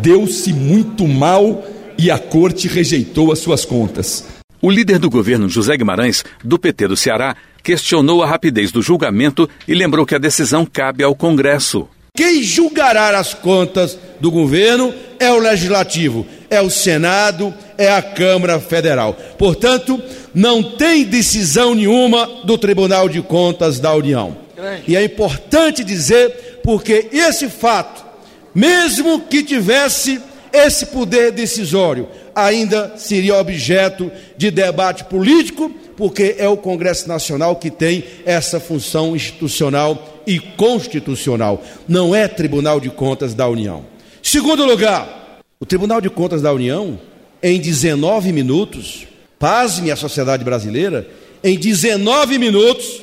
deu-se 0.00 0.50
muito 0.54 1.06
mal 1.06 1.62
e 1.98 2.10
a 2.10 2.18
corte 2.18 2.66
rejeitou 2.66 3.30
as 3.30 3.40
suas 3.40 3.62
contas. 3.62 4.24
O 4.58 4.70
líder 4.70 4.98
do 4.98 5.10
governo, 5.10 5.50
José 5.50 5.76
Guimarães, 5.76 6.24
do 6.42 6.58
PT 6.58 6.88
do 6.88 6.96
Ceará, 6.96 7.36
questionou 7.62 8.22
a 8.22 8.26
rapidez 8.26 8.72
do 8.72 8.80
julgamento 8.80 9.46
e 9.68 9.74
lembrou 9.74 10.06
que 10.06 10.14
a 10.14 10.18
decisão 10.18 10.64
cabe 10.64 11.04
ao 11.04 11.14
Congresso. 11.14 11.86
Quem 12.18 12.42
julgará 12.42 13.16
as 13.16 13.32
contas 13.32 13.96
do 14.18 14.28
governo 14.28 14.92
é 15.20 15.30
o 15.30 15.38
legislativo, 15.38 16.26
é 16.50 16.60
o 16.60 16.68
Senado, 16.68 17.54
é 17.78 17.92
a 17.92 18.02
Câmara 18.02 18.58
Federal. 18.58 19.16
Portanto, 19.38 20.02
não 20.34 20.60
tem 20.60 21.04
decisão 21.04 21.76
nenhuma 21.76 22.28
do 22.42 22.58
Tribunal 22.58 23.08
de 23.08 23.22
Contas 23.22 23.78
da 23.78 23.94
União. 23.94 24.36
E 24.84 24.96
é 24.96 25.04
importante 25.04 25.84
dizer, 25.84 26.58
porque 26.64 27.08
esse 27.12 27.48
fato, 27.48 28.04
mesmo 28.52 29.20
que 29.20 29.44
tivesse 29.44 30.20
esse 30.52 30.86
poder 30.86 31.30
decisório, 31.30 32.08
ainda 32.34 32.94
seria 32.96 33.36
objeto 33.36 34.10
de 34.36 34.50
debate 34.50 35.04
político, 35.04 35.70
porque 35.96 36.34
é 36.36 36.48
o 36.48 36.56
Congresso 36.56 37.08
Nacional 37.08 37.54
que 37.54 37.70
tem 37.70 38.02
essa 38.26 38.58
função 38.58 39.14
institucional 39.14 40.17
e 40.28 40.38
constitucional, 40.38 41.64
não 41.88 42.14
é 42.14 42.28
Tribunal 42.28 42.78
de 42.78 42.90
Contas 42.90 43.32
da 43.32 43.48
União. 43.48 43.86
Segundo 44.22 44.62
lugar, 44.66 45.40
o 45.58 45.64
Tribunal 45.64 46.02
de 46.02 46.10
Contas 46.10 46.42
da 46.42 46.52
União, 46.52 47.00
em 47.42 47.58
19 47.58 48.30
minutos, 48.30 49.06
pasme 49.38 49.90
a 49.90 49.96
sociedade 49.96 50.44
brasileira, 50.44 51.08
em 51.42 51.58
19 51.58 52.36
minutos, 52.36 53.02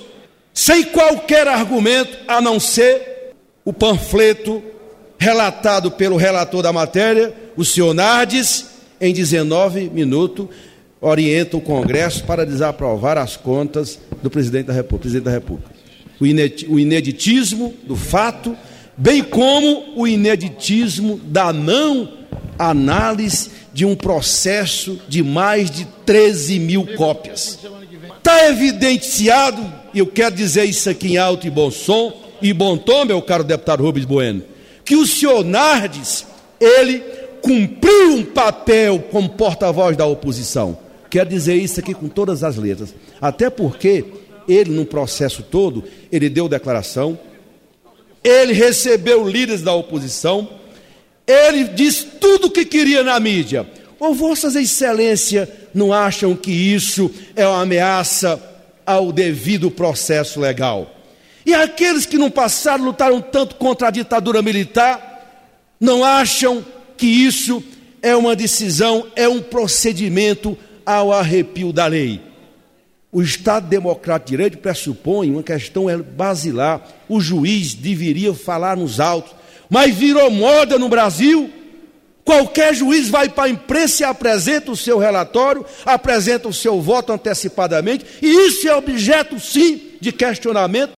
sem 0.54 0.84
qualquer 0.84 1.48
argumento 1.48 2.16
a 2.28 2.40
não 2.40 2.60
ser 2.60 3.34
o 3.66 3.74
panfleto 3.74 4.62
relatado 5.18 5.90
pelo 5.90 6.18
relator 6.18 6.62
da 6.62 6.72
matéria, 6.72 7.34
o 7.58 7.66
senhor 7.66 7.96
Nardes, 7.96 8.68
em 9.02 9.12
19 9.12 9.90
minutos, 9.90 10.48
orienta 11.02 11.58
o 11.58 11.62
Congresso 11.62 12.24
para 12.24 12.46
desaprovar 12.46 13.18
as 13.18 13.36
contas 13.36 14.00
do 14.22 14.30
presidente 14.30 14.68
da 14.68 14.74
República. 14.74 15.02
Presidente 15.02 15.26
da 15.26 15.32
República. 15.32 15.75
O 16.20 16.80
ineditismo 16.80 17.74
do 17.84 17.96
fato, 17.96 18.56
bem 18.98 19.24
como 19.24 19.94
o 19.96 20.08
ineditismo 20.08 21.20
da 21.24 21.52
não 21.52 22.10
análise 22.58 23.50
de 23.74 23.86
um 23.86 23.96
processo 23.96 25.00
de 25.08 25.22
mais 25.22 25.70
de 25.70 25.86
13 26.06 26.60
mil 26.60 26.88
cópias. 26.96 27.60
Está 28.18 28.48
evidenciado, 28.48 29.62
eu 29.94 30.08
quero 30.08 30.36
dizer 30.36 30.64
isso 30.64 30.90
aqui 30.90 31.10
em 31.10 31.18
alto 31.18 31.46
e 31.46 31.50
bom 31.50 31.70
som, 31.70 32.14
e 32.42 32.54
bom 32.54 32.78
tom, 32.78 33.06
meu 33.06 33.22
caro 33.22 33.44
deputado 33.44 33.84
Rubens 33.84 34.06
Bueno, 34.06 34.44
que 34.84 34.96
o 34.96 35.06
senhor 35.06 35.44
Nardes, 35.44 36.26
ele 36.60 37.00
cumpriu 37.42 38.14
um 38.14 38.24
papel 38.24 39.00
como 39.12 39.30
porta-voz 39.30 39.96
da 39.96 40.06
oposição. 40.06 40.78
Quero 41.10 41.30
dizer 41.30 41.56
isso 41.56 41.80
aqui 41.80 41.94
com 41.94 42.08
todas 42.08 42.44
as 42.44 42.56
letras. 42.56 42.94
Até 43.22 43.50
porque 43.50 44.06
ele, 44.48 44.72
no 44.72 44.86
processo 44.86 45.44
todo, 45.44 45.84
ele 46.12 46.30
deu 46.30 46.48
declaração, 46.48 47.18
ele 48.24 48.54
recebeu 48.54 49.28
líderes 49.28 49.62
da 49.62 49.74
oposição, 49.74 50.50
ele 51.28 51.66
disse 51.66 52.06
tudo 52.20 52.48
o 52.48 52.52
que 52.52 52.66
queria 52.66 53.04
na 53.04 53.20
mídia. 53.20 53.68
Ou 54.00 54.14
Vossas 54.14 54.56
Excelências 54.56 55.48
não 55.74 55.94
acham 55.94 56.36
que 56.36 56.52
isso 56.52 57.10
é 57.36 57.48
uma 57.48 57.62
ameaça 57.62 58.42
ao 58.86 59.12
devido 59.12 59.72
processo 59.72 60.40
legal? 60.40 60.96
E 61.46 61.54
aqueles 61.54 62.06
que 62.06 62.18
no 62.18 62.32
passado 62.32 62.84
lutaram 62.84 63.22
tanto 63.22 63.56
contra 63.56 63.88
a 63.88 63.92
ditadura 63.92 64.42
militar, 64.42 65.76
não 65.80 66.04
acham 66.04 66.66
que 66.98 67.06
isso 67.06 67.64
é 68.02 68.16
uma 68.16 68.36
decisão, 68.36 69.08
é 69.16 69.28
um 69.28 69.42
procedimento 69.42 70.58
ao 70.86 71.12
arrepio 71.12 71.72
da 71.72 71.86
lei? 71.86 72.20
O 73.16 73.22
Estado 73.22 73.68
Democrático 73.70 74.26
de 74.26 74.32
Direito 74.32 74.58
pressupõe 74.58 75.32
uma 75.32 75.42
questão 75.42 75.86
basilar. 76.18 76.86
O 77.08 77.22
juiz 77.22 77.74
deveria 77.74 78.34
falar 78.34 78.76
nos 78.76 79.00
autos, 79.00 79.34
mas 79.70 79.96
virou 79.96 80.30
moda 80.30 80.78
no 80.78 80.90
Brasil. 80.90 81.50
Qualquer 82.26 82.76
juiz 82.76 83.08
vai 83.08 83.30
para 83.30 83.46
a 83.46 83.50
imprensa 83.50 84.04
e 84.04 84.06
apresenta 84.06 84.70
o 84.70 84.76
seu 84.76 84.98
relatório, 84.98 85.66
apresenta 85.86 86.50
o 86.50 86.54
seu 86.54 86.82
voto 86.82 87.14
antecipadamente, 87.14 88.06
e 88.22 88.48
isso 88.48 88.68
é 88.68 88.76
objeto, 88.76 89.40
sim, 89.40 89.92
de 90.02 90.12
questionamento 90.12 90.92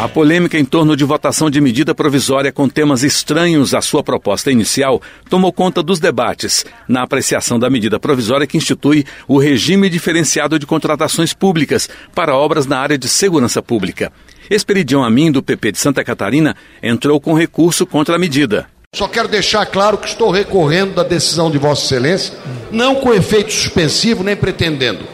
A 0.00 0.08
polêmica 0.08 0.58
em 0.58 0.64
torno 0.64 0.96
de 0.96 1.04
votação 1.04 1.50
de 1.50 1.60
medida 1.60 1.94
provisória 1.94 2.50
com 2.50 2.66
temas 2.66 3.02
estranhos 3.02 3.74
à 3.74 3.82
sua 3.82 4.02
proposta 4.02 4.50
inicial 4.50 5.02
tomou 5.28 5.52
conta 5.52 5.82
dos 5.82 6.00
debates 6.00 6.64
na 6.88 7.02
apreciação 7.02 7.58
da 7.58 7.68
medida 7.68 8.00
provisória 8.00 8.46
que 8.46 8.56
institui 8.56 9.04
o 9.28 9.38
regime 9.38 9.90
diferenciado 9.90 10.58
de 10.58 10.64
contratações 10.64 11.34
públicas 11.34 11.86
para 12.14 12.34
obras 12.34 12.64
na 12.64 12.78
área 12.78 12.96
de 12.96 13.10
segurança 13.10 13.60
pública. 13.60 14.10
Esperidião 14.48 15.04
Amin, 15.04 15.30
do 15.30 15.42
PP 15.42 15.72
de 15.72 15.78
Santa 15.78 16.02
Catarina, 16.02 16.56
entrou 16.82 17.20
com 17.20 17.34
recurso 17.34 17.84
contra 17.84 18.16
a 18.16 18.18
medida. 18.18 18.68
Só 18.94 19.06
quero 19.06 19.28
deixar 19.28 19.66
claro 19.66 19.98
que 19.98 20.08
estou 20.08 20.30
recorrendo 20.30 20.94
da 20.94 21.02
decisão 21.02 21.50
de 21.50 21.58
Vossa 21.58 21.84
Excelência, 21.84 22.38
não 22.72 22.94
com 22.94 23.12
efeito 23.12 23.52
suspensivo 23.52 24.24
nem 24.24 24.34
pretendendo, 24.34 25.04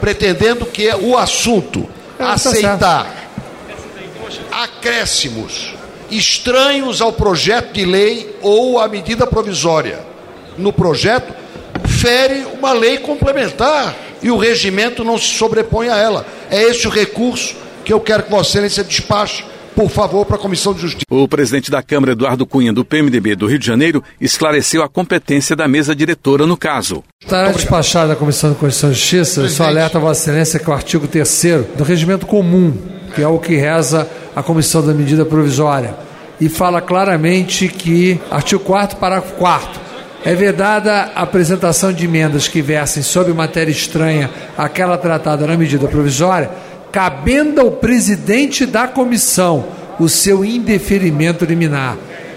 pretendendo 0.00 0.64
que 0.64 0.88
o 0.94 1.18
assunto 1.18 1.88
é, 2.16 2.22
tá 2.22 2.32
aceitar 2.34 3.17
acréscimos 4.62 5.74
estranhos 6.10 7.00
ao 7.00 7.12
projeto 7.12 7.72
de 7.72 7.84
lei 7.84 8.36
ou 8.42 8.80
à 8.80 8.88
medida 8.88 9.26
provisória 9.26 10.00
no 10.56 10.72
projeto 10.72 11.32
fere 11.86 12.44
uma 12.58 12.72
lei 12.72 12.98
complementar 12.98 13.94
e 14.20 14.30
o 14.30 14.36
regimento 14.36 15.04
não 15.04 15.16
se 15.16 15.28
sobrepõe 15.28 15.88
a 15.88 15.96
ela. 15.96 16.26
É 16.50 16.60
esse 16.62 16.88
o 16.88 16.90
recurso 16.90 17.54
que 17.84 17.92
eu 17.92 18.00
quero 18.00 18.24
que 18.24 18.30
Vossa 18.30 18.50
Excelência 18.50 18.82
despache 18.82 19.44
por 19.76 19.88
favor, 19.88 20.26
para 20.26 20.34
a 20.34 20.40
Comissão 20.40 20.74
de 20.74 20.80
Justiça. 20.80 21.04
O 21.08 21.28
presidente 21.28 21.70
da 21.70 21.80
Câmara, 21.80 22.10
Eduardo 22.10 22.44
Cunha, 22.44 22.72
do 22.72 22.84
PMDB 22.84 23.36
do 23.36 23.46
Rio 23.46 23.60
de 23.60 23.64
Janeiro, 23.64 24.02
esclareceu 24.20 24.82
a 24.82 24.88
competência 24.88 25.54
da 25.54 25.68
mesa 25.68 25.94
diretora 25.94 26.48
no 26.48 26.56
caso. 26.56 27.04
Estará 27.22 27.52
despachada 27.52 28.14
a 28.14 28.16
Comissão 28.16 28.50
de 28.50 28.56
Constituição 28.56 28.90
e 28.90 28.94
Justiça, 28.94 29.48
só 29.48 29.66
alerta 29.66 29.96
a 29.96 30.00
Vossa 30.00 30.22
Excelência 30.22 30.58
que 30.58 30.68
o 30.68 30.72
artigo 30.72 31.06
3 31.06 31.44
do 31.76 31.84
Regimento 31.84 32.26
Comum, 32.26 32.76
que 33.14 33.22
é 33.22 33.28
o 33.28 33.38
que 33.38 33.56
reza 33.56 34.08
a 34.34 34.42
Comissão 34.42 34.84
da 34.84 34.94
Medida 34.94 35.24
Provisória, 35.24 35.94
e 36.40 36.48
fala 36.48 36.80
claramente 36.80 37.68
que, 37.68 38.20
artigo 38.30 38.62
4 38.62 38.98
parágrafo 38.98 39.34
4 39.34 39.80
é 40.24 40.34
vedada 40.34 41.10
a 41.14 41.22
apresentação 41.22 41.92
de 41.92 42.04
emendas 42.04 42.48
que 42.48 42.60
versem 42.60 43.02
sobre 43.02 43.32
matéria 43.32 43.70
estranha 43.70 44.30
àquela 44.56 44.98
tratada 44.98 45.46
na 45.46 45.56
medida 45.56 45.86
provisória, 45.88 46.50
cabendo 46.92 47.60
ao 47.60 47.70
presidente 47.70 48.66
da 48.66 48.86
comissão 48.88 49.66
o 49.98 50.08
seu 50.08 50.44
indeferimento 50.44 51.44
liminar. 51.44 51.96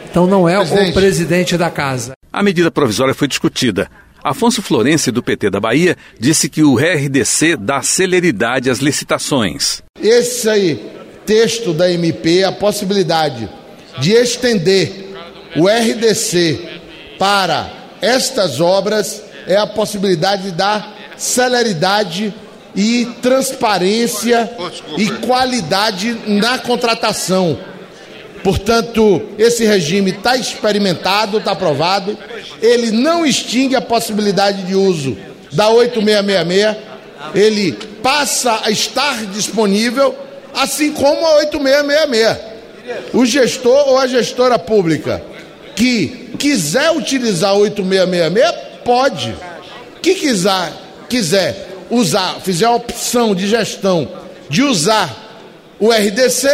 Então 0.10 0.28
não 0.28 0.48
é 0.48 0.58
presidente. 0.58 0.90
o 0.90 0.94
presidente 0.94 1.58
da 1.58 1.70
casa. 1.70 2.14
A 2.32 2.44
medida 2.44 2.72
provisória 2.72 3.14
foi 3.14 3.28
discutida. 3.28 3.90
Afonso 4.24 4.62
Florense, 4.62 5.12
do 5.12 5.24
PT 5.24 5.50
da 5.50 5.60
Bahia, 5.60 5.98
disse 6.20 6.48
que 6.50 6.64
o 6.64 6.76
RDC 6.76 7.58
dá 7.58 7.82
celeridade 7.82 8.70
às 8.70 8.80
licitações. 8.80 9.82
Esse 10.00 10.50
aí, 10.50 10.92
texto 11.26 11.74
da 11.74 11.92
MP, 11.92 12.44
a 12.44 12.52
possibilidade 12.52 13.50
de 14.00 14.12
estender 14.12 15.12
o 15.56 15.68
RDC 15.68 16.82
para 17.18 17.72
estas 18.02 18.62
obras 18.62 19.24
é 19.48 19.58
a 19.58 19.68
possibilidade 19.68 20.44
de 20.44 20.52
dar 20.52 20.96
celeridade 21.18 22.34
e 22.76 23.06
transparência 23.22 24.50
e 24.98 25.10
qualidade 25.26 26.18
na 26.28 26.58
contratação. 26.60 27.60
Portanto, 28.44 29.22
esse 29.38 29.66
regime 29.66 30.12
está 30.12 30.36
experimentado, 30.36 31.38
está 31.38 31.52
aprovado. 31.52 32.18
Ele 32.62 32.92
não 32.92 33.26
extingue 33.26 33.76
a 33.76 33.82
possibilidade 33.82 34.64
de 34.64 34.76
uso 34.76 35.18
da 35.52 35.70
8666. 35.70 36.92
Ele 37.36 37.74
passa 38.02 38.62
a 38.64 38.72
estar 38.72 39.26
disponível, 39.28 40.16
assim 40.54 40.92
como 40.92 41.26
a 41.26 41.36
8666. 41.38 42.52
O 43.14 43.26
gestor 43.26 43.90
ou 43.90 44.00
a 44.00 44.08
gestora 44.08 44.58
pública 44.58 45.22
que 45.76 46.32
quiser 46.38 46.92
utilizar 46.92 47.56
8666 47.56 48.72
pode. 48.84 49.36
Que 50.02 50.16
quiser, 50.16 50.74
quiser 51.08 51.70
usar, 51.90 52.40
fizer 52.42 52.66
a 52.66 52.72
opção 52.72 53.36
de 53.36 53.48
gestão 53.48 54.08
de 54.50 54.64
usar 54.64 55.22
o 55.80 55.92
RDC, 55.92 56.48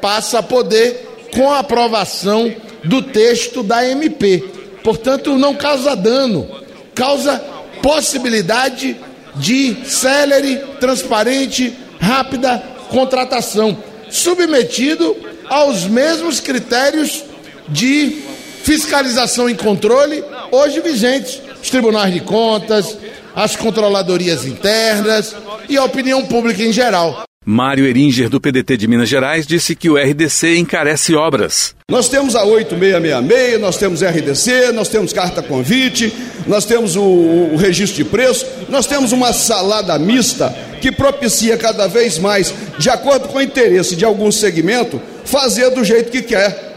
passa 0.00 0.38
a 0.38 0.42
poder 0.42 1.09
com 1.34 1.50
a 1.50 1.60
aprovação 1.60 2.54
do 2.84 3.02
texto 3.02 3.62
da 3.62 3.86
MP. 3.86 4.44
Portanto, 4.82 5.36
não 5.36 5.54
causa 5.54 5.94
dano, 5.94 6.48
causa 6.94 7.38
possibilidade 7.82 8.96
de 9.36 9.76
célere, 9.84 10.56
transparente, 10.80 11.76
rápida 12.00 12.62
contratação, 12.88 13.76
submetido 14.10 15.16
aos 15.48 15.84
mesmos 15.84 16.40
critérios 16.40 17.24
de 17.68 18.22
fiscalização 18.62 19.48
e 19.48 19.54
controle 19.54 20.22
hoje 20.50 20.80
vigentes, 20.80 21.40
os 21.62 21.70
tribunais 21.70 22.12
de 22.12 22.20
contas, 22.20 22.96
as 23.34 23.56
controladorias 23.56 24.44
internas 24.44 25.34
e 25.68 25.76
a 25.76 25.84
opinião 25.84 26.24
pública 26.26 26.62
em 26.62 26.72
geral. 26.72 27.29
Mário 27.46 27.86
Eringer, 27.86 28.28
do 28.28 28.38
PDT 28.38 28.76
de 28.76 28.86
Minas 28.86 29.08
Gerais, 29.08 29.46
disse 29.46 29.74
que 29.74 29.88
o 29.88 29.96
RDC 29.96 30.58
encarece 30.58 31.14
obras. 31.14 31.74
Nós 31.88 32.06
temos 32.06 32.36
a 32.36 32.44
8666, 32.44 33.58
nós 33.58 33.78
temos 33.78 34.02
RDC, 34.02 34.72
nós 34.72 34.88
temos 34.90 35.10
carta 35.14 35.42
convite, 35.42 36.12
nós 36.46 36.66
temos 36.66 36.96
o, 36.96 37.02
o 37.02 37.56
registro 37.56 38.04
de 38.04 38.04
preço, 38.04 38.46
nós 38.68 38.86
temos 38.86 39.12
uma 39.12 39.32
salada 39.32 39.98
mista 39.98 40.54
que 40.82 40.92
propicia 40.92 41.56
cada 41.56 41.86
vez 41.86 42.18
mais, 42.18 42.52
de 42.78 42.90
acordo 42.90 43.28
com 43.28 43.38
o 43.38 43.42
interesse 43.42 43.96
de 43.96 44.04
algum 44.04 44.30
segmento, 44.30 45.00
fazer 45.24 45.70
do 45.70 45.82
jeito 45.82 46.10
que 46.10 46.20
quer. 46.20 46.74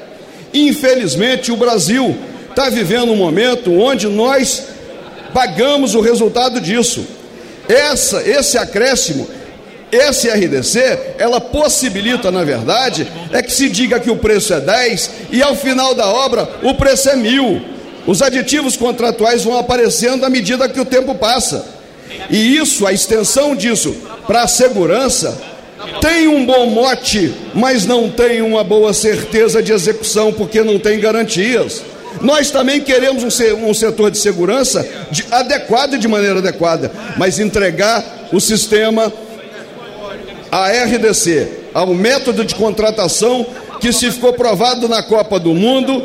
Infelizmente, 0.54 1.52
o 1.52 1.58
Brasil 1.58 2.18
está 2.50 2.70
vivendo 2.70 3.12
um 3.12 3.18
momento 3.18 3.70
onde 3.74 4.08
nós 4.08 4.64
pagamos 5.34 5.94
o 5.94 6.00
resultado 6.00 6.62
disso. 6.62 7.06
Essa, 7.68 8.22
esse 8.26 8.58
acréscimo, 8.58 9.28
esse 9.94 10.30
RDC, 10.30 11.16
ela 11.18 11.40
possibilita, 11.40 12.32
na 12.32 12.44
verdade, 12.44 13.08
é 13.32 13.42
que 13.42 13.52
se 13.52 13.70
diga 13.70 14.00
que 14.00 14.10
o 14.10 14.18
preço 14.18 14.54
é 14.54 14.60
10 14.60 15.12
e 15.32 15.42
ao 15.42 15.56
final 15.56 15.94
da 15.94 16.08
obra 16.08 16.50
o 16.64 16.74
preço 16.74 17.10
é 17.10 17.16
mil. 17.16 17.62
Os 18.06 18.22
aditivos 18.22 18.76
contratuais 18.76 19.44
vão 19.44 19.58
aparecendo 19.58 20.26
à 20.26 20.30
medida 20.30 20.68
que 20.68 20.80
o 20.80 20.86
tempo 20.86 21.16
passa. 21.16 21.66
E 22.30 22.58
isso, 22.58 22.86
a 22.86 22.92
extensão 22.92 23.56
disso 23.56 23.96
para 24.28 24.44
a 24.44 24.48
segurança, 24.48 25.40
tem 26.02 26.28
um 26.28 26.46
bom 26.46 26.68
mote, 26.68 27.34
mas 27.54 27.86
não 27.86 28.10
tem 28.10 28.42
uma 28.42 28.64
boa 28.64 28.94
certeza 28.94 29.62
de 29.62 29.72
execução, 29.72 30.32
porque 30.32 30.64
não 30.64 30.80
tem 30.80 31.00
garantias. 31.00 31.82
Nós 32.22 32.52
também 32.52 32.80
queremos 32.80 33.24
um, 33.24 33.74
setor 33.74 34.12
de 34.12 34.18
segurança 34.18 34.88
de, 35.12 35.26
adequado 35.32 35.98
de 35.98 36.08
maneira 36.08 36.40
adequada, 36.40 36.92
mas 37.18 37.40
entregar 37.40 38.30
o 38.32 38.40
sistema 38.40 39.12
a 40.54 40.68
RDC, 40.68 41.48
ao 41.74 41.96
método 41.96 42.46
de 42.46 42.54
contratação 42.54 43.44
que 43.80 43.92
se 43.92 44.12
ficou 44.12 44.34
provado 44.34 44.88
na 44.88 45.02
Copa 45.02 45.40
do 45.40 45.52
Mundo 45.52 46.04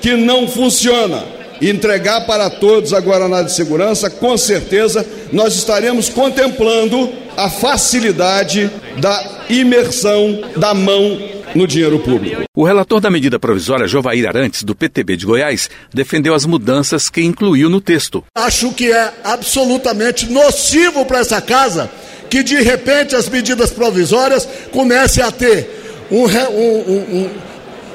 que 0.00 0.16
não 0.16 0.48
funciona. 0.48 1.22
Entregar 1.60 2.22
para 2.22 2.48
todos 2.48 2.94
agora 2.94 3.28
na 3.28 3.42
de 3.42 3.52
segurança, 3.52 4.08
com 4.08 4.38
certeza 4.38 5.06
nós 5.30 5.54
estaremos 5.54 6.08
contemplando 6.08 7.12
a 7.36 7.50
facilidade 7.50 8.70
da 8.96 9.44
imersão 9.50 10.44
da 10.56 10.72
mão 10.72 11.20
no 11.54 11.66
dinheiro 11.66 11.98
público. 11.98 12.44
O 12.56 12.64
relator 12.64 13.00
da 13.02 13.10
medida 13.10 13.38
provisória, 13.38 13.86
Jovair 13.86 14.26
Arantes, 14.26 14.62
do 14.62 14.74
PTB 14.74 15.18
de 15.18 15.26
Goiás, 15.26 15.68
defendeu 15.92 16.32
as 16.32 16.46
mudanças 16.46 17.10
que 17.10 17.20
incluiu 17.20 17.68
no 17.68 17.82
texto. 17.82 18.24
Acho 18.34 18.72
que 18.72 18.90
é 18.90 19.12
absolutamente 19.22 20.30
nocivo 20.30 21.04
para 21.04 21.18
essa 21.18 21.42
casa 21.42 21.90
que, 22.30 22.44
de 22.44 22.62
repente, 22.62 23.16
as 23.16 23.28
medidas 23.28 23.70
provisórias 23.70 24.48
comecem 24.70 25.22
a 25.22 25.32
ter 25.32 26.06
um, 26.10 26.24
um, 26.24 26.98
um, 27.20 27.30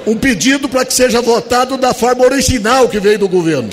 um 0.07 0.17
pedido 0.17 0.67
para 0.67 0.83
que 0.85 0.93
seja 0.93 1.21
votado 1.21 1.77
da 1.77 1.93
forma 1.93 2.25
original 2.25 2.89
que 2.89 2.99
veio 2.99 3.17
do 3.17 3.29
governo. 3.29 3.69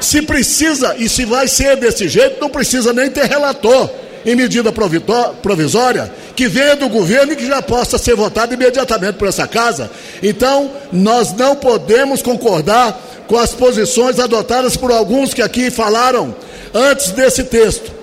Se 0.00 0.22
precisa, 0.22 0.96
e 0.98 1.08
se 1.08 1.26
vai 1.26 1.46
ser 1.46 1.76
desse 1.76 2.08
jeito, 2.08 2.40
não 2.40 2.48
precisa 2.48 2.92
nem 2.92 3.10
ter 3.10 3.26
relator 3.26 3.90
em 4.24 4.34
medida 4.34 4.72
provisória 4.72 6.10
que 6.34 6.48
venha 6.48 6.76
do 6.76 6.88
governo 6.88 7.32
e 7.32 7.36
que 7.36 7.46
já 7.46 7.60
possa 7.60 7.98
ser 7.98 8.14
votado 8.14 8.54
imediatamente 8.54 9.16
por 9.16 9.28
essa 9.28 9.46
casa. 9.46 9.90
Então, 10.22 10.70
nós 10.90 11.34
não 11.34 11.54
podemos 11.54 12.22
concordar 12.22 12.98
com 13.26 13.36
as 13.36 13.52
posições 13.52 14.18
adotadas 14.18 14.74
por 14.74 14.90
alguns 14.90 15.34
que 15.34 15.42
aqui 15.42 15.70
falaram 15.70 16.34
antes 16.72 17.10
desse 17.10 17.44
texto. 17.44 17.99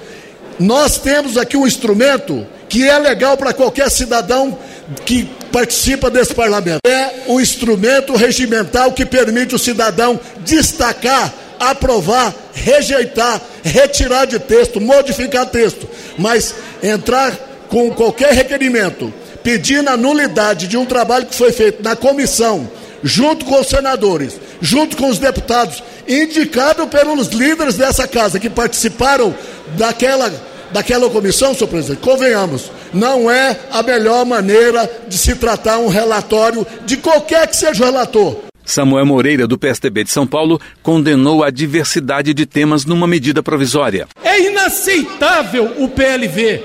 Nós 0.59 0.97
temos 0.97 1.37
aqui 1.37 1.55
um 1.55 1.67
instrumento 1.67 2.45
que 2.67 2.87
é 2.87 2.97
legal 2.97 3.37
para 3.37 3.53
qualquer 3.53 3.89
cidadão 3.89 4.57
que 5.05 5.29
participa 5.51 6.09
desse 6.09 6.33
parlamento. 6.33 6.79
É 6.85 7.23
o 7.27 7.39
instrumento 7.39 8.15
regimental 8.15 8.91
que 8.91 9.05
permite 9.05 9.55
o 9.55 9.59
cidadão 9.59 10.19
destacar 10.39 11.33
aprovar, 11.59 12.33
rejeitar, 12.53 13.41
retirar 13.63 14.25
de 14.25 14.39
texto, 14.39 14.79
modificar 14.79 15.45
texto, 15.47 15.87
mas 16.17 16.53
entrar 16.81 17.33
com 17.67 17.89
qualquer 17.91 18.31
requerimento 18.33 19.11
pedindo 19.43 19.89
a 19.89 19.97
nulidade 19.97 20.67
de 20.67 20.77
um 20.77 20.85
trabalho 20.85 21.25
que 21.25 21.35
foi 21.35 21.51
feito 21.51 21.81
na 21.81 21.95
comissão, 21.95 22.69
junto 23.03 23.45
com 23.45 23.59
os 23.59 23.67
senadores, 23.67 24.39
junto 24.61 24.97
com 24.97 25.09
os 25.09 25.19
deputados, 25.19 25.83
indicado 26.07 26.87
pelos 26.87 27.27
líderes 27.27 27.75
dessa 27.75 28.07
casa 28.07 28.39
que 28.39 28.49
participaram 28.49 29.33
daquela, 29.77 30.31
daquela 30.71 31.09
comissão, 31.09 31.53
senhor 31.53 31.69
presidente. 31.69 32.01
Convenhamos, 32.01 32.71
não 32.93 33.29
é 33.29 33.57
a 33.71 33.83
melhor 33.83 34.25
maneira 34.25 34.89
de 35.07 35.17
se 35.17 35.35
tratar 35.35 35.77
um 35.79 35.87
relatório 35.87 36.65
de 36.85 36.97
qualquer 36.97 37.47
que 37.47 37.55
seja 37.55 37.83
o 37.83 37.85
relator. 37.85 38.47
Samuel 38.67 39.05
Moreira, 39.05 39.47
do 39.47 39.57
PSDB 39.57 40.03
de 40.03 40.11
São 40.11 40.27
Paulo, 40.27 40.59
condenou 40.83 41.41
a 41.41 41.49
diversidade 41.49 42.33
de 42.33 42.45
temas 42.45 42.85
numa 42.85 43.07
medida 43.07 43.41
provisória. 43.41 44.07
É 44.21 44.41
inaceitável 44.41 45.73
o 45.77 45.87
PLV. 45.87 46.63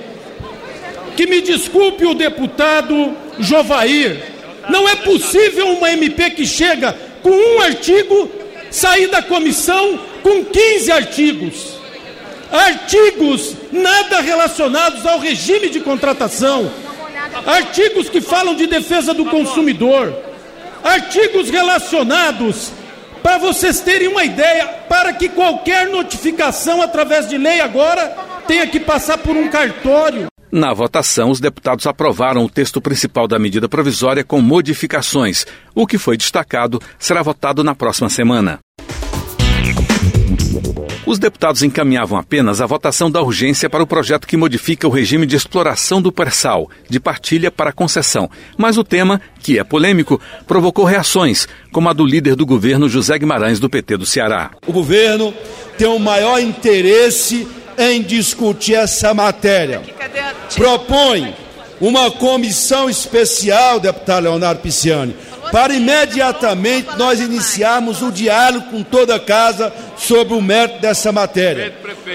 Que 1.16 1.26
me 1.26 1.40
desculpe 1.40 2.04
o 2.04 2.14
deputado 2.14 3.14
Jovair. 3.38 4.31
Não 4.68 4.88
é 4.88 4.96
possível 4.96 5.68
uma 5.68 5.90
MP 5.90 6.30
que 6.30 6.46
chega 6.46 6.96
com 7.22 7.30
um 7.30 7.60
artigo 7.60 8.30
sair 8.70 9.08
da 9.08 9.22
comissão 9.22 10.00
com 10.22 10.44
15 10.44 10.92
artigos. 10.92 11.76
Artigos 12.50 13.54
nada 13.72 14.20
relacionados 14.20 15.06
ao 15.06 15.18
regime 15.18 15.68
de 15.68 15.80
contratação. 15.80 16.70
Artigos 17.46 18.08
que 18.08 18.20
falam 18.20 18.54
de 18.54 18.66
defesa 18.66 19.14
do 19.14 19.24
consumidor 19.26 20.12
artigos 20.82 21.48
relacionados, 21.48 22.72
para 23.22 23.38
vocês 23.38 23.80
terem 23.80 24.08
uma 24.08 24.24
ideia, 24.24 24.66
para 24.88 25.12
que 25.12 25.28
qualquer 25.28 25.88
notificação 25.88 26.82
através 26.82 27.28
de 27.28 27.38
lei 27.38 27.60
agora 27.60 28.16
tenha 28.46 28.66
que 28.66 28.80
passar 28.80 29.18
por 29.18 29.36
um 29.36 29.48
cartório. 29.48 30.31
Na 30.52 30.74
votação, 30.74 31.30
os 31.30 31.40
deputados 31.40 31.86
aprovaram 31.86 32.44
o 32.44 32.48
texto 32.48 32.78
principal 32.78 33.26
da 33.26 33.38
medida 33.38 33.70
provisória 33.70 34.22
com 34.22 34.38
modificações. 34.42 35.46
O 35.74 35.86
que 35.86 35.96
foi 35.96 36.14
destacado 36.14 36.78
será 36.98 37.22
votado 37.22 37.64
na 37.64 37.74
próxima 37.74 38.10
semana. 38.10 38.58
Os 41.06 41.18
deputados 41.18 41.62
encaminhavam 41.62 42.18
apenas 42.18 42.60
a 42.60 42.66
votação 42.66 43.10
da 43.10 43.22
urgência 43.22 43.70
para 43.70 43.82
o 43.82 43.86
projeto 43.86 44.26
que 44.26 44.36
modifica 44.36 44.86
o 44.86 44.90
regime 44.90 45.24
de 45.24 45.36
exploração 45.36 46.02
do 46.02 46.12
pré-sal, 46.12 46.68
de 46.86 47.00
partilha 47.00 47.50
para 47.50 47.72
concessão. 47.72 48.30
Mas 48.58 48.76
o 48.76 48.84
tema, 48.84 49.22
que 49.40 49.58
é 49.58 49.64
polêmico, 49.64 50.20
provocou 50.46 50.84
reações, 50.84 51.48
como 51.72 51.88
a 51.88 51.94
do 51.94 52.04
líder 52.04 52.36
do 52.36 52.44
governo 52.44 52.90
José 52.90 53.18
Guimarães, 53.18 53.58
do 53.58 53.70
PT 53.70 53.96
do 53.96 54.04
Ceará. 54.04 54.50
O 54.66 54.72
governo 54.72 55.32
tem 55.78 55.86
o 55.86 55.98
maior 55.98 56.38
interesse 56.38 57.48
em 57.90 58.02
discutir 58.02 58.74
essa 58.74 59.12
matéria. 59.12 59.82
Propõe 60.54 61.34
uma 61.80 62.10
comissão 62.12 62.88
especial, 62.88 63.80
deputado 63.80 64.24
Leonardo 64.24 64.60
Pisciani, 64.60 65.16
para 65.50 65.74
imediatamente 65.74 66.96
nós 66.96 67.18
iniciarmos 67.18 68.02
o 68.02 68.12
diálogo 68.12 68.70
com 68.70 68.82
toda 68.82 69.16
a 69.16 69.20
casa 69.20 69.72
sobre 69.96 70.34
o 70.34 70.40
mérito 70.40 70.80
dessa 70.80 71.10
matéria. 71.10 71.74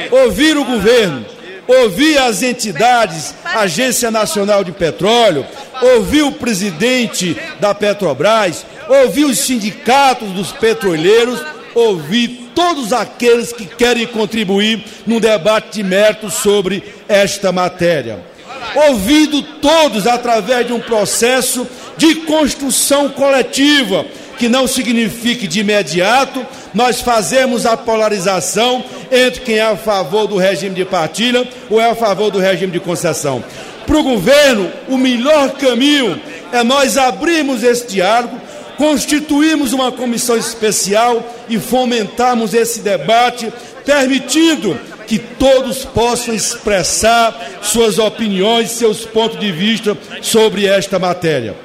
Ouvir 0.09 0.57
o 0.57 0.63
governo, 0.63 1.25
ouvir 1.67 2.17
as 2.17 2.41
entidades, 2.41 3.35
Agência 3.43 4.09
Nacional 4.09 4.63
de 4.63 4.71
Petróleo, 4.71 5.45
ouvir 5.81 6.23
o 6.23 6.31
presidente 6.31 7.37
da 7.59 7.75
Petrobras, 7.75 8.65
ouvir 8.87 9.25
os 9.25 9.39
sindicatos 9.39 10.29
dos 10.29 10.53
petroleiros, 10.53 11.39
ouvir 11.79 12.51
todos 12.55 12.91
aqueles 12.91 13.53
que 13.53 13.65
querem 13.65 14.07
contribuir 14.07 14.83
num 15.05 15.19
debate 15.19 15.75
de 15.75 15.83
mérito 15.83 16.29
sobre 16.29 16.83
esta 17.07 17.51
matéria. 17.51 18.19
Ouvido 18.87 19.41
todos 19.61 20.07
através 20.07 20.65
de 20.65 20.73
um 20.73 20.79
processo 20.79 21.67
de 21.95 22.15
construção 22.15 23.09
coletiva, 23.09 24.05
que 24.37 24.49
não 24.49 24.67
signifique 24.67 25.47
de 25.47 25.61
imediato 25.61 26.45
nós 26.73 27.01
fazemos 27.01 27.65
a 27.65 27.75
polarização 27.75 28.83
entre 29.11 29.41
quem 29.41 29.55
é 29.55 29.63
a 29.63 29.75
favor 29.75 30.27
do 30.27 30.37
regime 30.37 30.75
de 30.75 30.85
partilha 30.85 31.47
ou 31.69 31.81
é 31.81 31.89
a 31.89 31.95
favor 31.95 32.29
do 32.29 32.39
regime 32.39 32.71
de 32.71 32.79
concessão. 32.79 33.43
Para 33.85 33.97
o 33.97 34.03
governo, 34.03 34.71
o 34.87 34.97
melhor 34.97 35.51
caminho 35.51 36.19
é 36.51 36.61
nós 36.63 36.97
abrirmos 36.97 37.63
esse 37.63 37.87
diálogo, 37.87 38.39
constituirmos 38.77 39.73
uma 39.73 39.91
comissão 39.91 40.37
especial 40.37 41.23
e 41.49 41.59
fomentarmos 41.59 42.53
esse 42.53 42.79
debate, 42.81 43.51
permitindo 43.83 44.79
que 45.07 45.17
todos 45.17 45.85
possam 45.85 46.33
expressar 46.33 47.59
suas 47.61 47.97
opiniões, 47.97 48.71
seus 48.71 49.05
pontos 49.05 49.39
de 49.39 49.51
vista 49.51 49.97
sobre 50.21 50.65
esta 50.65 50.99
matéria. 50.99 51.55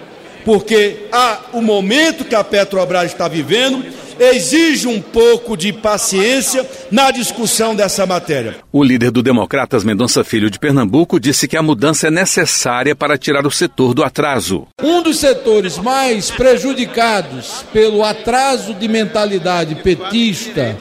Porque 0.44 1.06
há 1.12 1.40
o 1.52 1.60
momento 1.60 2.24
que 2.24 2.34
a 2.34 2.42
Petrobras 2.42 3.12
está 3.12 3.28
vivendo 3.28 3.84
exige 4.18 4.86
um 4.86 5.00
pouco 5.00 5.56
de 5.56 5.72
paciência 5.72 6.68
na 6.90 7.10
discussão 7.10 7.74
dessa 7.74 8.06
matéria. 8.06 8.56
O 8.72 8.82
líder 8.82 9.10
do 9.10 9.22
Democratas, 9.22 9.84
Mendonça 9.84 10.24
Filho 10.24 10.50
de 10.50 10.58
Pernambuco, 10.58 11.20
disse 11.20 11.48
que 11.48 11.56
a 11.56 11.62
mudança 11.62 12.08
é 12.08 12.10
necessária 12.10 12.94
para 12.94 13.18
tirar 13.18 13.46
o 13.46 13.50
setor 13.50 13.94
do 13.94 14.02
atraso. 14.02 14.66
Um 14.82 15.02
dos 15.02 15.18
setores 15.18 15.78
mais 15.78 16.30
prejudicados 16.30 17.64
pelo 17.72 18.04
atraso 18.04 18.74
de 18.74 18.88
mentalidade 18.88 19.74
petista 19.76 20.76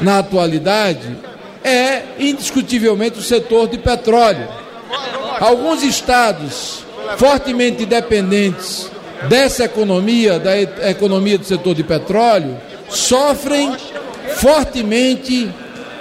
na 0.00 0.18
atualidade 0.18 1.16
é 1.64 2.02
indiscutivelmente 2.18 3.18
o 3.18 3.22
setor 3.22 3.68
de 3.68 3.78
petróleo. 3.78 4.48
Alguns 5.40 5.82
estados 5.82 6.84
fortemente 7.16 7.84
dependentes 7.84 8.90
dessa 9.28 9.64
economia, 9.64 10.38
da 10.38 10.60
economia 10.90 11.38
do 11.38 11.44
setor 11.44 11.74
de 11.74 11.82
petróleo, 11.82 12.56
sofrem 12.88 13.74
fortemente 14.36 15.48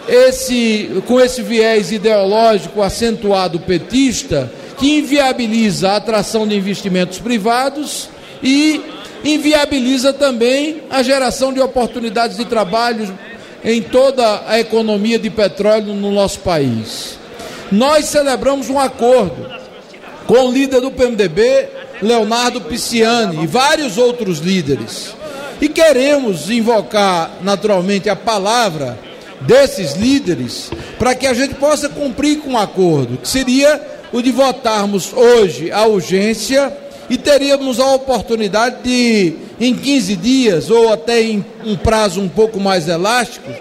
esse, 0.07 1.01
com 1.07 1.19
esse 1.19 1.41
viés 1.41 1.91
ideológico 1.91 2.81
acentuado 2.81 3.59
petista, 3.59 4.51
que 4.77 4.97
inviabiliza 4.97 5.91
a 5.91 5.95
atração 5.95 6.47
de 6.47 6.55
investimentos 6.55 7.19
privados 7.19 8.09
e 8.43 8.81
inviabiliza 9.23 10.13
também 10.13 10.83
a 10.89 11.01
geração 11.01 11.51
de 11.51 11.59
oportunidades 11.59 12.37
de 12.37 12.45
trabalho 12.45 13.17
em 13.63 13.81
toda 13.81 14.43
a 14.47 14.59
economia 14.59 15.17
de 15.17 15.29
petróleo 15.29 15.93
no 15.93 16.11
nosso 16.11 16.39
país. 16.41 17.17
Nós 17.71 18.05
celebramos 18.05 18.69
um 18.69 18.79
acordo 18.79 19.49
com 20.27 20.47
o 20.47 20.51
líder 20.51 20.81
do 20.81 20.91
PMDB, 20.91 21.67
Leonardo 22.01 22.61
Pisciani, 22.61 23.43
e 23.43 23.47
vários 23.47 23.97
outros 23.97 24.39
líderes. 24.39 25.13
E 25.61 25.69
queremos 25.69 26.49
invocar, 26.49 27.37
naturalmente, 27.41 28.09
a 28.09 28.15
palavra 28.15 28.99
desses 29.41 29.93
líderes 29.93 30.71
para 30.97 31.15
que 31.15 31.27
a 31.27 31.33
gente 31.33 31.55
possa 31.55 31.89
cumprir 31.89 32.39
com 32.39 32.51
o 32.51 32.53
um 32.53 32.57
acordo, 32.57 33.17
que 33.17 33.27
seria 33.27 33.81
o 34.11 34.21
de 34.21 34.31
votarmos 34.31 35.13
hoje 35.13 35.71
a 35.71 35.85
urgência 35.85 36.75
e 37.09 37.17
teríamos 37.17 37.79
a 37.79 37.93
oportunidade 37.93 38.77
de, 38.83 39.35
em 39.59 39.73
15 39.73 40.15
dias 40.15 40.69
ou 40.69 40.91
até 40.91 41.21
em 41.21 41.45
um 41.63 41.75
prazo 41.75 42.21
um 42.21 42.29
pouco 42.29 42.59
mais 42.59 42.87
elástico, 42.87 43.51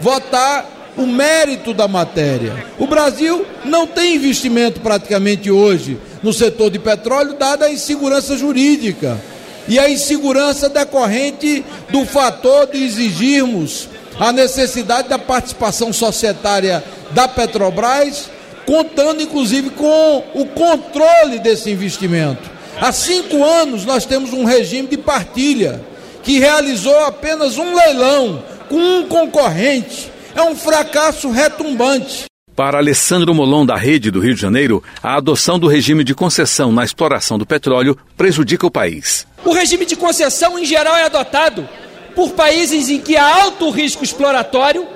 votar 0.00 0.73
o 0.96 1.06
mérito 1.06 1.74
da 1.74 1.88
matéria. 1.88 2.66
O 2.78 2.86
Brasil 2.86 3.44
não 3.64 3.86
tem 3.86 4.16
investimento 4.16 4.80
praticamente 4.80 5.50
hoje 5.50 5.98
no 6.22 6.32
setor 6.32 6.70
de 6.70 6.78
petróleo, 6.78 7.36
dada 7.38 7.66
a 7.66 7.72
insegurança 7.72 8.36
jurídica 8.36 9.20
e 9.66 9.78
a 9.78 9.90
insegurança 9.90 10.68
decorrente 10.68 11.64
do 11.90 12.04
fator 12.04 12.66
de 12.66 12.82
exigirmos 12.82 13.88
a 14.18 14.32
necessidade 14.32 15.08
da 15.08 15.18
participação 15.18 15.92
societária 15.92 16.84
da 17.10 17.26
Petrobras, 17.26 18.30
contando 18.66 19.22
inclusive 19.22 19.70
com 19.70 20.22
o 20.34 20.46
controle 20.46 21.38
desse 21.40 21.70
investimento. 21.70 22.50
Há 22.80 22.92
cinco 22.92 23.44
anos 23.44 23.84
nós 23.84 24.04
temos 24.04 24.32
um 24.32 24.44
regime 24.44 24.88
de 24.88 24.96
partilha 24.96 25.80
que 26.22 26.38
realizou 26.38 26.98
apenas 27.04 27.58
um 27.58 27.74
leilão 27.74 28.42
com 28.68 28.76
um 28.76 29.06
concorrente. 29.06 30.10
É 30.34 30.42
um 30.42 30.56
fracasso 30.56 31.30
retumbante. 31.30 32.24
Para 32.56 32.78
Alessandro 32.78 33.32
Molon, 33.32 33.64
da 33.64 33.76
Rede 33.76 34.10
do 34.10 34.20
Rio 34.20 34.34
de 34.34 34.40
Janeiro, 34.40 34.82
a 35.02 35.16
adoção 35.16 35.58
do 35.58 35.68
regime 35.68 36.02
de 36.02 36.14
concessão 36.14 36.72
na 36.72 36.84
exploração 36.84 37.38
do 37.38 37.46
petróleo 37.46 37.96
prejudica 38.16 38.66
o 38.66 38.70
país. 38.70 39.26
O 39.44 39.52
regime 39.52 39.86
de 39.86 39.94
concessão, 39.94 40.58
em 40.58 40.64
geral, 40.64 40.96
é 40.96 41.04
adotado 41.04 41.68
por 42.14 42.32
países 42.32 42.88
em 42.88 43.00
que 43.00 43.16
há 43.16 43.42
alto 43.42 43.70
risco 43.70 44.02
exploratório 44.02 44.86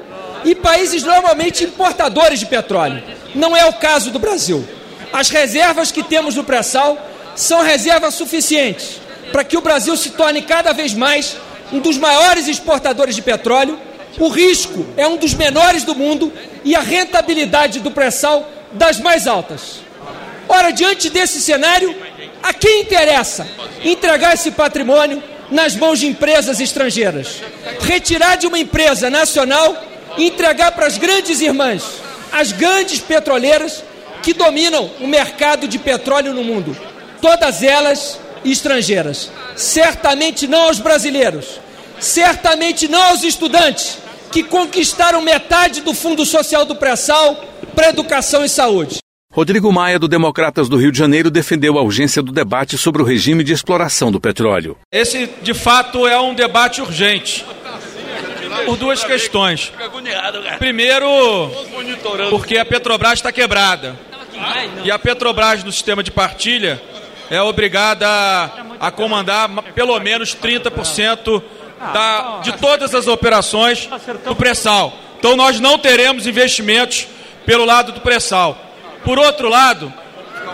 e 0.45 0.55
países 0.55 1.03
normalmente 1.03 1.65
importadores 1.65 2.41
de 2.41 2.47
petróleo. 2.47 3.03
Não 3.35 3.57
é 3.57 3.65
o 3.67 3.73
caso 3.75 4.11
do 4.11 4.19
Brasil. 4.19 4.67
As 5.13 5.31
reservas 5.31 5.93
que 5.93 6.03
temos 6.03 6.35
no 6.35 6.45
pré-sal 6.45 6.99
são 7.37 7.63
reservas 7.63 8.15
suficientes 8.15 9.01
para 9.33 9.45
que 9.45 9.57
o 9.57 9.61
Brasil 9.61 9.97
se 9.97 10.11
torne 10.11 10.43
cada 10.43 10.73
vez 10.73 10.95
mais 10.95 11.37
um 11.73 11.79
dos 11.79 11.97
maiores 11.97 12.49
exportadores 12.49 13.15
de 13.15 13.23
petróleo 13.23 13.79
o 14.19 14.29
risco 14.29 14.85
é 14.97 15.07
um 15.07 15.17
dos 15.17 15.33
menores 15.33 15.85
do 15.85 15.95
mundo 15.95 16.33
e 16.65 16.75
a 16.75 16.81
rentabilidade 16.81 17.81
do 17.81 17.91
pré-sal 17.91 18.51
das 18.73 18.99
mais 18.99 19.27
altas. 19.27 19.81
Ora, 20.49 20.71
diante 20.71 21.09
desse 21.09 21.41
cenário, 21.41 21.95
a 22.43 22.53
quem 22.53 22.83
interessa 22.83 23.47
entregar 23.85 24.35
esse 24.35 24.51
patrimônio 24.51 25.23
nas 25.51 25.77
mãos 25.77 26.01
de 26.01 26.07
empresas 26.07 26.59
estrangeiras? 26.59 27.43
Retirar 27.81 28.37
de 28.37 28.47
uma 28.47 28.59
empresa 28.59 29.09
nacional 29.09 29.77
e 30.17 30.27
entregar 30.27 30.73
para 30.73 30.87
as 30.87 30.99
grandes 30.99 31.41
irmãs, 31.41 31.85
as 32.33 32.51
grandes 32.51 32.99
petroleiras 32.99 33.85
que 34.23 34.33
dominam 34.33 34.91
o 35.01 35.07
mercado 35.07 35.69
de 35.69 35.79
petróleo 35.79 36.35
no 36.35 36.43
mundo, 36.43 36.77
todas 37.23 37.63
elas 37.63 38.19
estrangeiras. 38.45 39.31
Certamente 39.55 40.49
não 40.49 40.63
aos 40.63 40.81
brasileiros, 40.81 41.61
certamente 42.01 42.89
não 42.89 43.03
aos 43.03 43.23
estudantes 43.23 44.08
que 44.31 44.43
conquistaram 44.43 45.21
metade 45.23 45.81
do 45.81 45.95
Fundo 45.95 46.25
Social 46.25 46.65
do 46.65 46.77
Pré-Sal 46.77 47.45
para 47.75 47.89
educação 47.89 48.45
e 48.45 48.49
saúde. 48.49 48.99
Rodrigo 49.33 49.71
Maia, 49.73 49.99
do 49.99 50.09
Democratas 50.09 50.69
do 50.69 50.77
Rio 50.77 50.91
de 50.91 50.99
Janeiro, 50.99 51.31
defendeu 51.31 51.79
a 51.79 51.83
urgência 51.83 52.23
do 52.23 52.33
debate 52.33 52.79
sobre 52.79 53.03
o 53.03 53.05
regime 53.05 53.45
de 53.45 53.53
exploração 53.53 54.11
do 54.11 54.21
petróleo. 54.21 54.77
Esse, 54.91 55.29
de 55.43 55.55
fato, 55.55 56.07
é 56.07 56.19
um 56.19 56.35
debate 56.35 56.81
urgente. 56.81 57.45
Por 58.65 58.77
duas 58.77 59.05
questões. 59.05 59.73
Primeiro, 60.59 61.07
porque 62.31 62.57
a 62.57 62.65
Petrobras 62.65 63.15
está 63.15 63.31
quebrada. 63.31 63.99
E 64.85 64.91
a 64.91 64.99
Petrobras, 64.99 65.63
no 65.63 65.71
sistema 65.71 66.03
de 66.03 66.11
partilha, 66.11 66.81
é 67.31 67.41
obrigada 67.41 68.09
a, 68.09 68.89
a 68.89 68.91
comandar 68.91 69.49
pelo 69.75 69.99
menos 70.01 70.35
30% 70.35 71.43
da, 71.79 72.41
de 72.43 72.53
todas 72.59 72.95
as 72.95 73.07
operações 73.07 73.89
do 74.25 74.35
pré-sal. 74.35 74.93
Então 75.19 75.37
nós 75.37 75.61
não 75.61 75.79
teremos 75.79 76.27
investimentos 76.27 77.07
pelo 77.47 77.65
lado 77.65 77.93
do 77.93 78.01
pré-sal. 78.01 78.57
Por 79.05 79.19
outro 79.19 79.49
lado, 79.49 79.93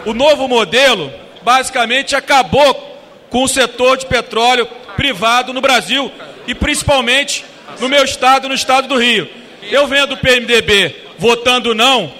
o 0.04 0.12
novo 0.12 0.46
modelo 0.46 1.12
basicamente 1.42 2.14
acabou 2.14 2.98
com 3.30 3.42
o 3.42 3.48
setor 3.48 3.96
de 3.96 4.06
petróleo 4.06 4.66
privado 4.96 5.52
no 5.52 5.60
Brasil 5.60 6.10
e 6.46 6.54
principalmente 6.54 7.44
no 7.80 7.88
meu 7.88 8.04
estado, 8.04 8.48
no 8.48 8.54
estado 8.54 8.86
do 8.88 8.96
Rio. 8.96 9.28
Eu 9.62 9.86
venho 9.86 10.06
do 10.06 10.16
PMDB 10.16 10.94
votando 11.18 11.74
não 11.74 12.12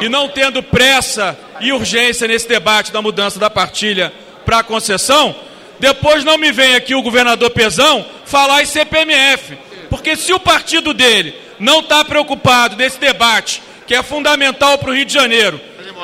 e 0.00 0.08
não 0.08 0.28
tendo 0.28 0.62
pressa 0.62 1.38
e 1.60 1.72
urgência 1.72 2.26
nesse 2.26 2.48
debate 2.48 2.92
da 2.92 3.02
mudança 3.02 3.38
da 3.38 3.50
partilha 3.50 4.12
para 4.44 4.58
a 4.58 4.64
concessão, 4.64 5.34
depois 5.80 6.22
não 6.22 6.36
me 6.36 6.52
vem 6.52 6.74
aqui 6.74 6.94
o 6.94 7.02
governador 7.02 7.50
Pezão 7.50 8.04
falar 8.26 8.62
em 8.62 8.66
CPMF. 8.66 9.58
Porque 9.88 10.14
se 10.14 10.32
o 10.32 10.38
partido 10.38 10.94
dele 10.94 11.34
não 11.58 11.80
está 11.80 12.04
preocupado 12.04 12.76
nesse 12.76 13.00
debate, 13.00 13.62
que 13.86 13.94
é 13.94 14.02
fundamental 14.02 14.78
para 14.78 14.90
o 14.90 14.94
Rio 14.94 15.04
de 15.04 15.12
Janeiro, 15.12 15.60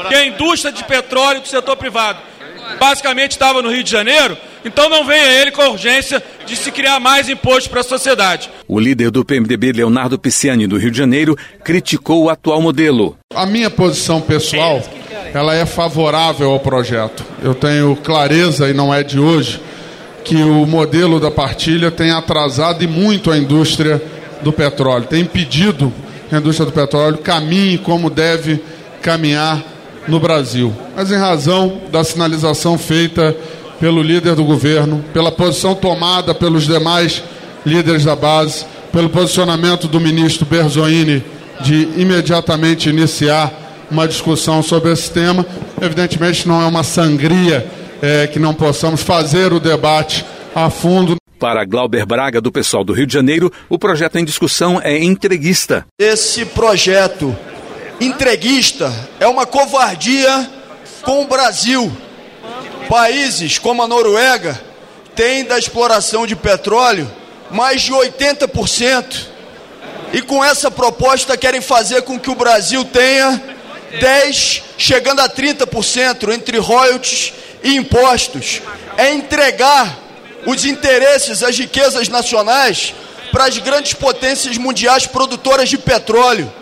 que 0.08 0.14
é 0.14 0.18
a 0.18 0.26
indústria 0.26 0.72
de 0.72 0.82
petróleo 0.82 1.40
do 1.40 1.46
setor 1.46 1.76
privado, 1.76 2.18
basicamente 2.80 3.32
estava 3.32 3.62
no 3.62 3.70
Rio 3.70 3.84
de 3.84 3.90
Janeiro, 3.90 4.36
então 4.64 4.88
não 4.88 5.04
venha 5.04 5.26
ele 5.40 5.52
com 5.52 5.62
a 5.62 5.68
urgência 5.68 6.22
de 6.44 6.56
se 6.56 6.72
criar 6.72 6.98
mais 6.98 7.28
imposto 7.28 7.70
para 7.70 7.80
a 7.80 7.84
sociedade. 7.84 8.50
O 8.66 8.80
líder 8.80 9.10
do 9.10 9.24
PMDB, 9.24 9.72
Leonardo 9.72 10.18
Pisciani, 10.18 10.66
do 10.66 10.76
Rio 10.76 10.90
de 10.90 10.98
Janeiro, 10.98 11.36
criticou 11.62 12.24
o 12.24 12.30
atual 12.30 12.60
modelo. 12.60 13.16
A 13.32 13.46
minha 13.46 13.70
posição 13.70 14.20
pessoal, 14.20 14.82
ela 15.36 15.54
é 15.54 15.66
favorável 15.66 16.50
ao 16.50 16.58
projeto. 16.58 17.22
Eu 17.42 17.54
tenho 17.54 17.94
clareza, 17.96 18.70
e 18.70 18.72
não 18.72 18.92
é 18.92 19.02
de 19.02 19.20
hoje, 19.20 19.60
que 20.24 20.36
o 20.36 20.64
modelo 20.66 21.20
da 21.20 21.30
partilha 21.30 21.90
tem 21.90 22.10
atrasado 22.10 22.82
e 22.82 22.86
muito 22.86 23.30
a 23.30 23.36
indústria 23.36 24.02
do 24.42 24.50
petróleo, 24.50 25.04
tem 25.04 25.22
impedido 25.22 25.92
que 26.28 26.34
a 26.34 26.38
indústria 26.38 26.64
do 26.64 26.72
petróleo 26.72 27.18
caminhe 27.18 27.76
como 27.76 28.08
deve 28.08 28.60
caminhar 29.02 29.62
no 30.08 30.18
Brasil. 30.18 30.72
Mas 30.96 31.12
em 31.12 31.16
razão 31.16 31.80
da 31.92 32.02
sinalização 32.02 32.78
feita 32.78 33.36
pelo 33.78 34.02
líder 34.02 34.34
do 34.34 34.44
governo, 34.44 35.04
pela 35.12 35.30
posição 35.30 35.74
tomada 35.74 36.34
pelos 36.34 36.64
demais 36.64 37.22
líderes 37.64 38.04
da 38.04 38.16
base, 38.16 38.64
pelo 38.90 39.10
posicionamento 39.10 39.86
do 39.86 40.00
ministro 40.00 40.46
Berzoini 40.46 41.22
de 41.60 41.88
imediatamente 41.96 42.88
iniciar 42.88 43.65
uma 43.90 44.06
discussão 44.06 44.62
sobre 44.62 44.92
esse 44.92 45.10
tema. 45.10 45.44
Evidentemente, 45.80 46.46
não 46.46 46.60
é 46.60 46.66
uma 46.66 46.82
sangria 46.82 47.66
é, 48.02 48.26
que 48.26 48.38
não 48.38 48.54
possamos 48.54 49.02
fazer 49.02 49.52
o 49.52 49.60
debate 49.60 50.24
a 50.54 50.70
fundo. 50.70 51.16
Para 51.38 51.64
Glauber 51.66 52.06
Braga, 52.06 52.40
do 52.40 52.50
pessoal 52.50 52.82
do 52.82 52.94
Rio 52.94 53.06
de 53.06 53.12
Janeiro, 53.12 53.52
o 53.68 53.78
projeto 53.78 54.16
em 54.16 54.24
discussão 54.24 54.80
é 54.82 54.96
entreguista. 54.98 55.84
Esse 55.98 56.46
projeto 56.46 57.36
entreguista 58.00 58.92
é 59.20 59.26
uma 59.26 59.44
covardia 59.44 60.50
com 61.02 61.22
o 61.22 61.26
Brasil 61.26 61.92
Países 62.88 63.58
como 63.58 63.82
a 63.82 63.88
Noruega 63.88 64.60
têm 65.14 65.44
da 65.44 65.58
exploração 65.58 66.26
de 66.26 66.36
petróleo 66.36 67.10
mais 67.50 67.82
de 67.82 67.92
80%. 67.92 69.26
E 70.12 70.22
com 70.22 70.44
essa 70.44 70.70
proposta 70.70 71.36
querem 71.36 71.60
fazer 71.60 72.02
com 72.02 72.18
que 72.18 72.30
o 72.30 72.34
Brasil 72.34 72.84
tenha 72.84 73.55
10, 73.98 74.62
chegando 74.78 75.20
a 75.20 75.28
30% 75.28 76.32
entre 76.32 76.58
royalties 76.58 77.32
e 77.62 77.76
impostos. 77.76 78.62
É 78.96 79.12
entregar 79.12 79.98
os 80.46 80.64
interesses, 80.64 81.42
as 81.42 81.58
riquezas 81.58 82.08
nacionais 82.08 82.94
para 83.32 83.46
as 83.46 83.58
grandes 83.58 83.92
potências 83.92 84.56
mundiais 84.56 85.06
produtoras 85.06 85.68
de 85.68 85.78
petróleo. 85.78 86.52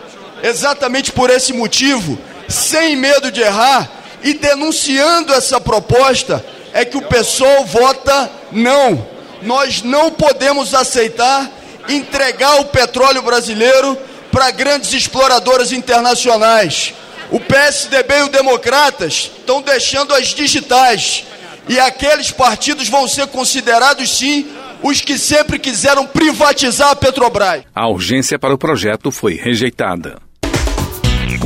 Exatamente 0.42 1.12
por 1.12 1.30
esse 1.30 1.52
motivo, 1.52 2.18
sem 2.48 2.96
medo 2.96 3.30
de 3.30 3.40
errar, 3.40 3.90
e 4.22 4.34
denunciando 4.34 5.34
essa 5.34 5.60
proposta 5.60 6.44
é 6.72 6.84
que 6.84 6.96
o 6.96 7.02
pessoal 7.02 7.64
vota 7.64 8.30
não. 8.50 9.06
Nós 9.42 9.82
não 9.82 10.10
podemos 10.10 10.74
aceitar 10.74 11.50
entregar 11.88 12.60
o 12.60 12.64
petróleo 12.64 13.22
brasileiro 13.22 13.96
para 14.32 14.50
grandes 14.50 14.92
exploradoras 14.92 15.72
internacionais. 15.72 16.94
O 17.30 17.40
PSDB 17.40 18.18
e 18.18 18.22
o 18.22 18.28
Democratas 18.28 19.30
estão 19.38 19.62
deixando 19.62 20.14
as 20.14 20.28
digitais. 20.28 21.24
E 21.68 21.78
aqueles 21.80 22.30
partidos 22.30 22.88
vão 22.88 23.08
ser 23.08 23.26
considerados, 23.28 24.18
sim, 24.18 24.46
os 24.82 25.00
que 25.00 25.18
sempre 25.18 25.58
quiseram 25.58 26.06
privatizar 26.06 26.90
a 26.90 26.96
Petrobras. 26.96 27.62
A 27.74 27.88
urgência 27.88 28.38
para 28.38 28.54
o 28.54 28.58
projeto 28.58 29.10
foi 29.10 29.34
rejeitada. 29.34 30.18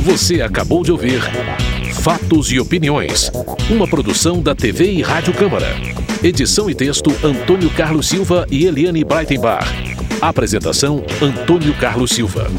Você 0.01 0.41
acabou 0.41 0.83
de 0.83 0.91
ouvir 0.91 1.21
Fatos 2.01 2.51
e 2.51 2.59
Opiniões. 2.59 3.31
Uma 3.69 3.87
produção 3.87 4.41
da 4.41 4.55
TV 4.55 4.91
e 4.91 5.01
Rádio 5.01 5.33
Câmara. 5.33 5.75
Edição 6.23 6.69
e 6.69 6.75
texto 6.75 7.09
Antônio 7.23 7.69
Carlos 7.69 8.07
Silva 8.09 8.45
e 8.51 8.65
Eliane 8.65 9.03
Breitenbach. 9.03 9.67
Apresentação 10.21 11.03
Antônio 11.21 11.73
Carlos 11.75 12.11
Silva. 12.11 12.49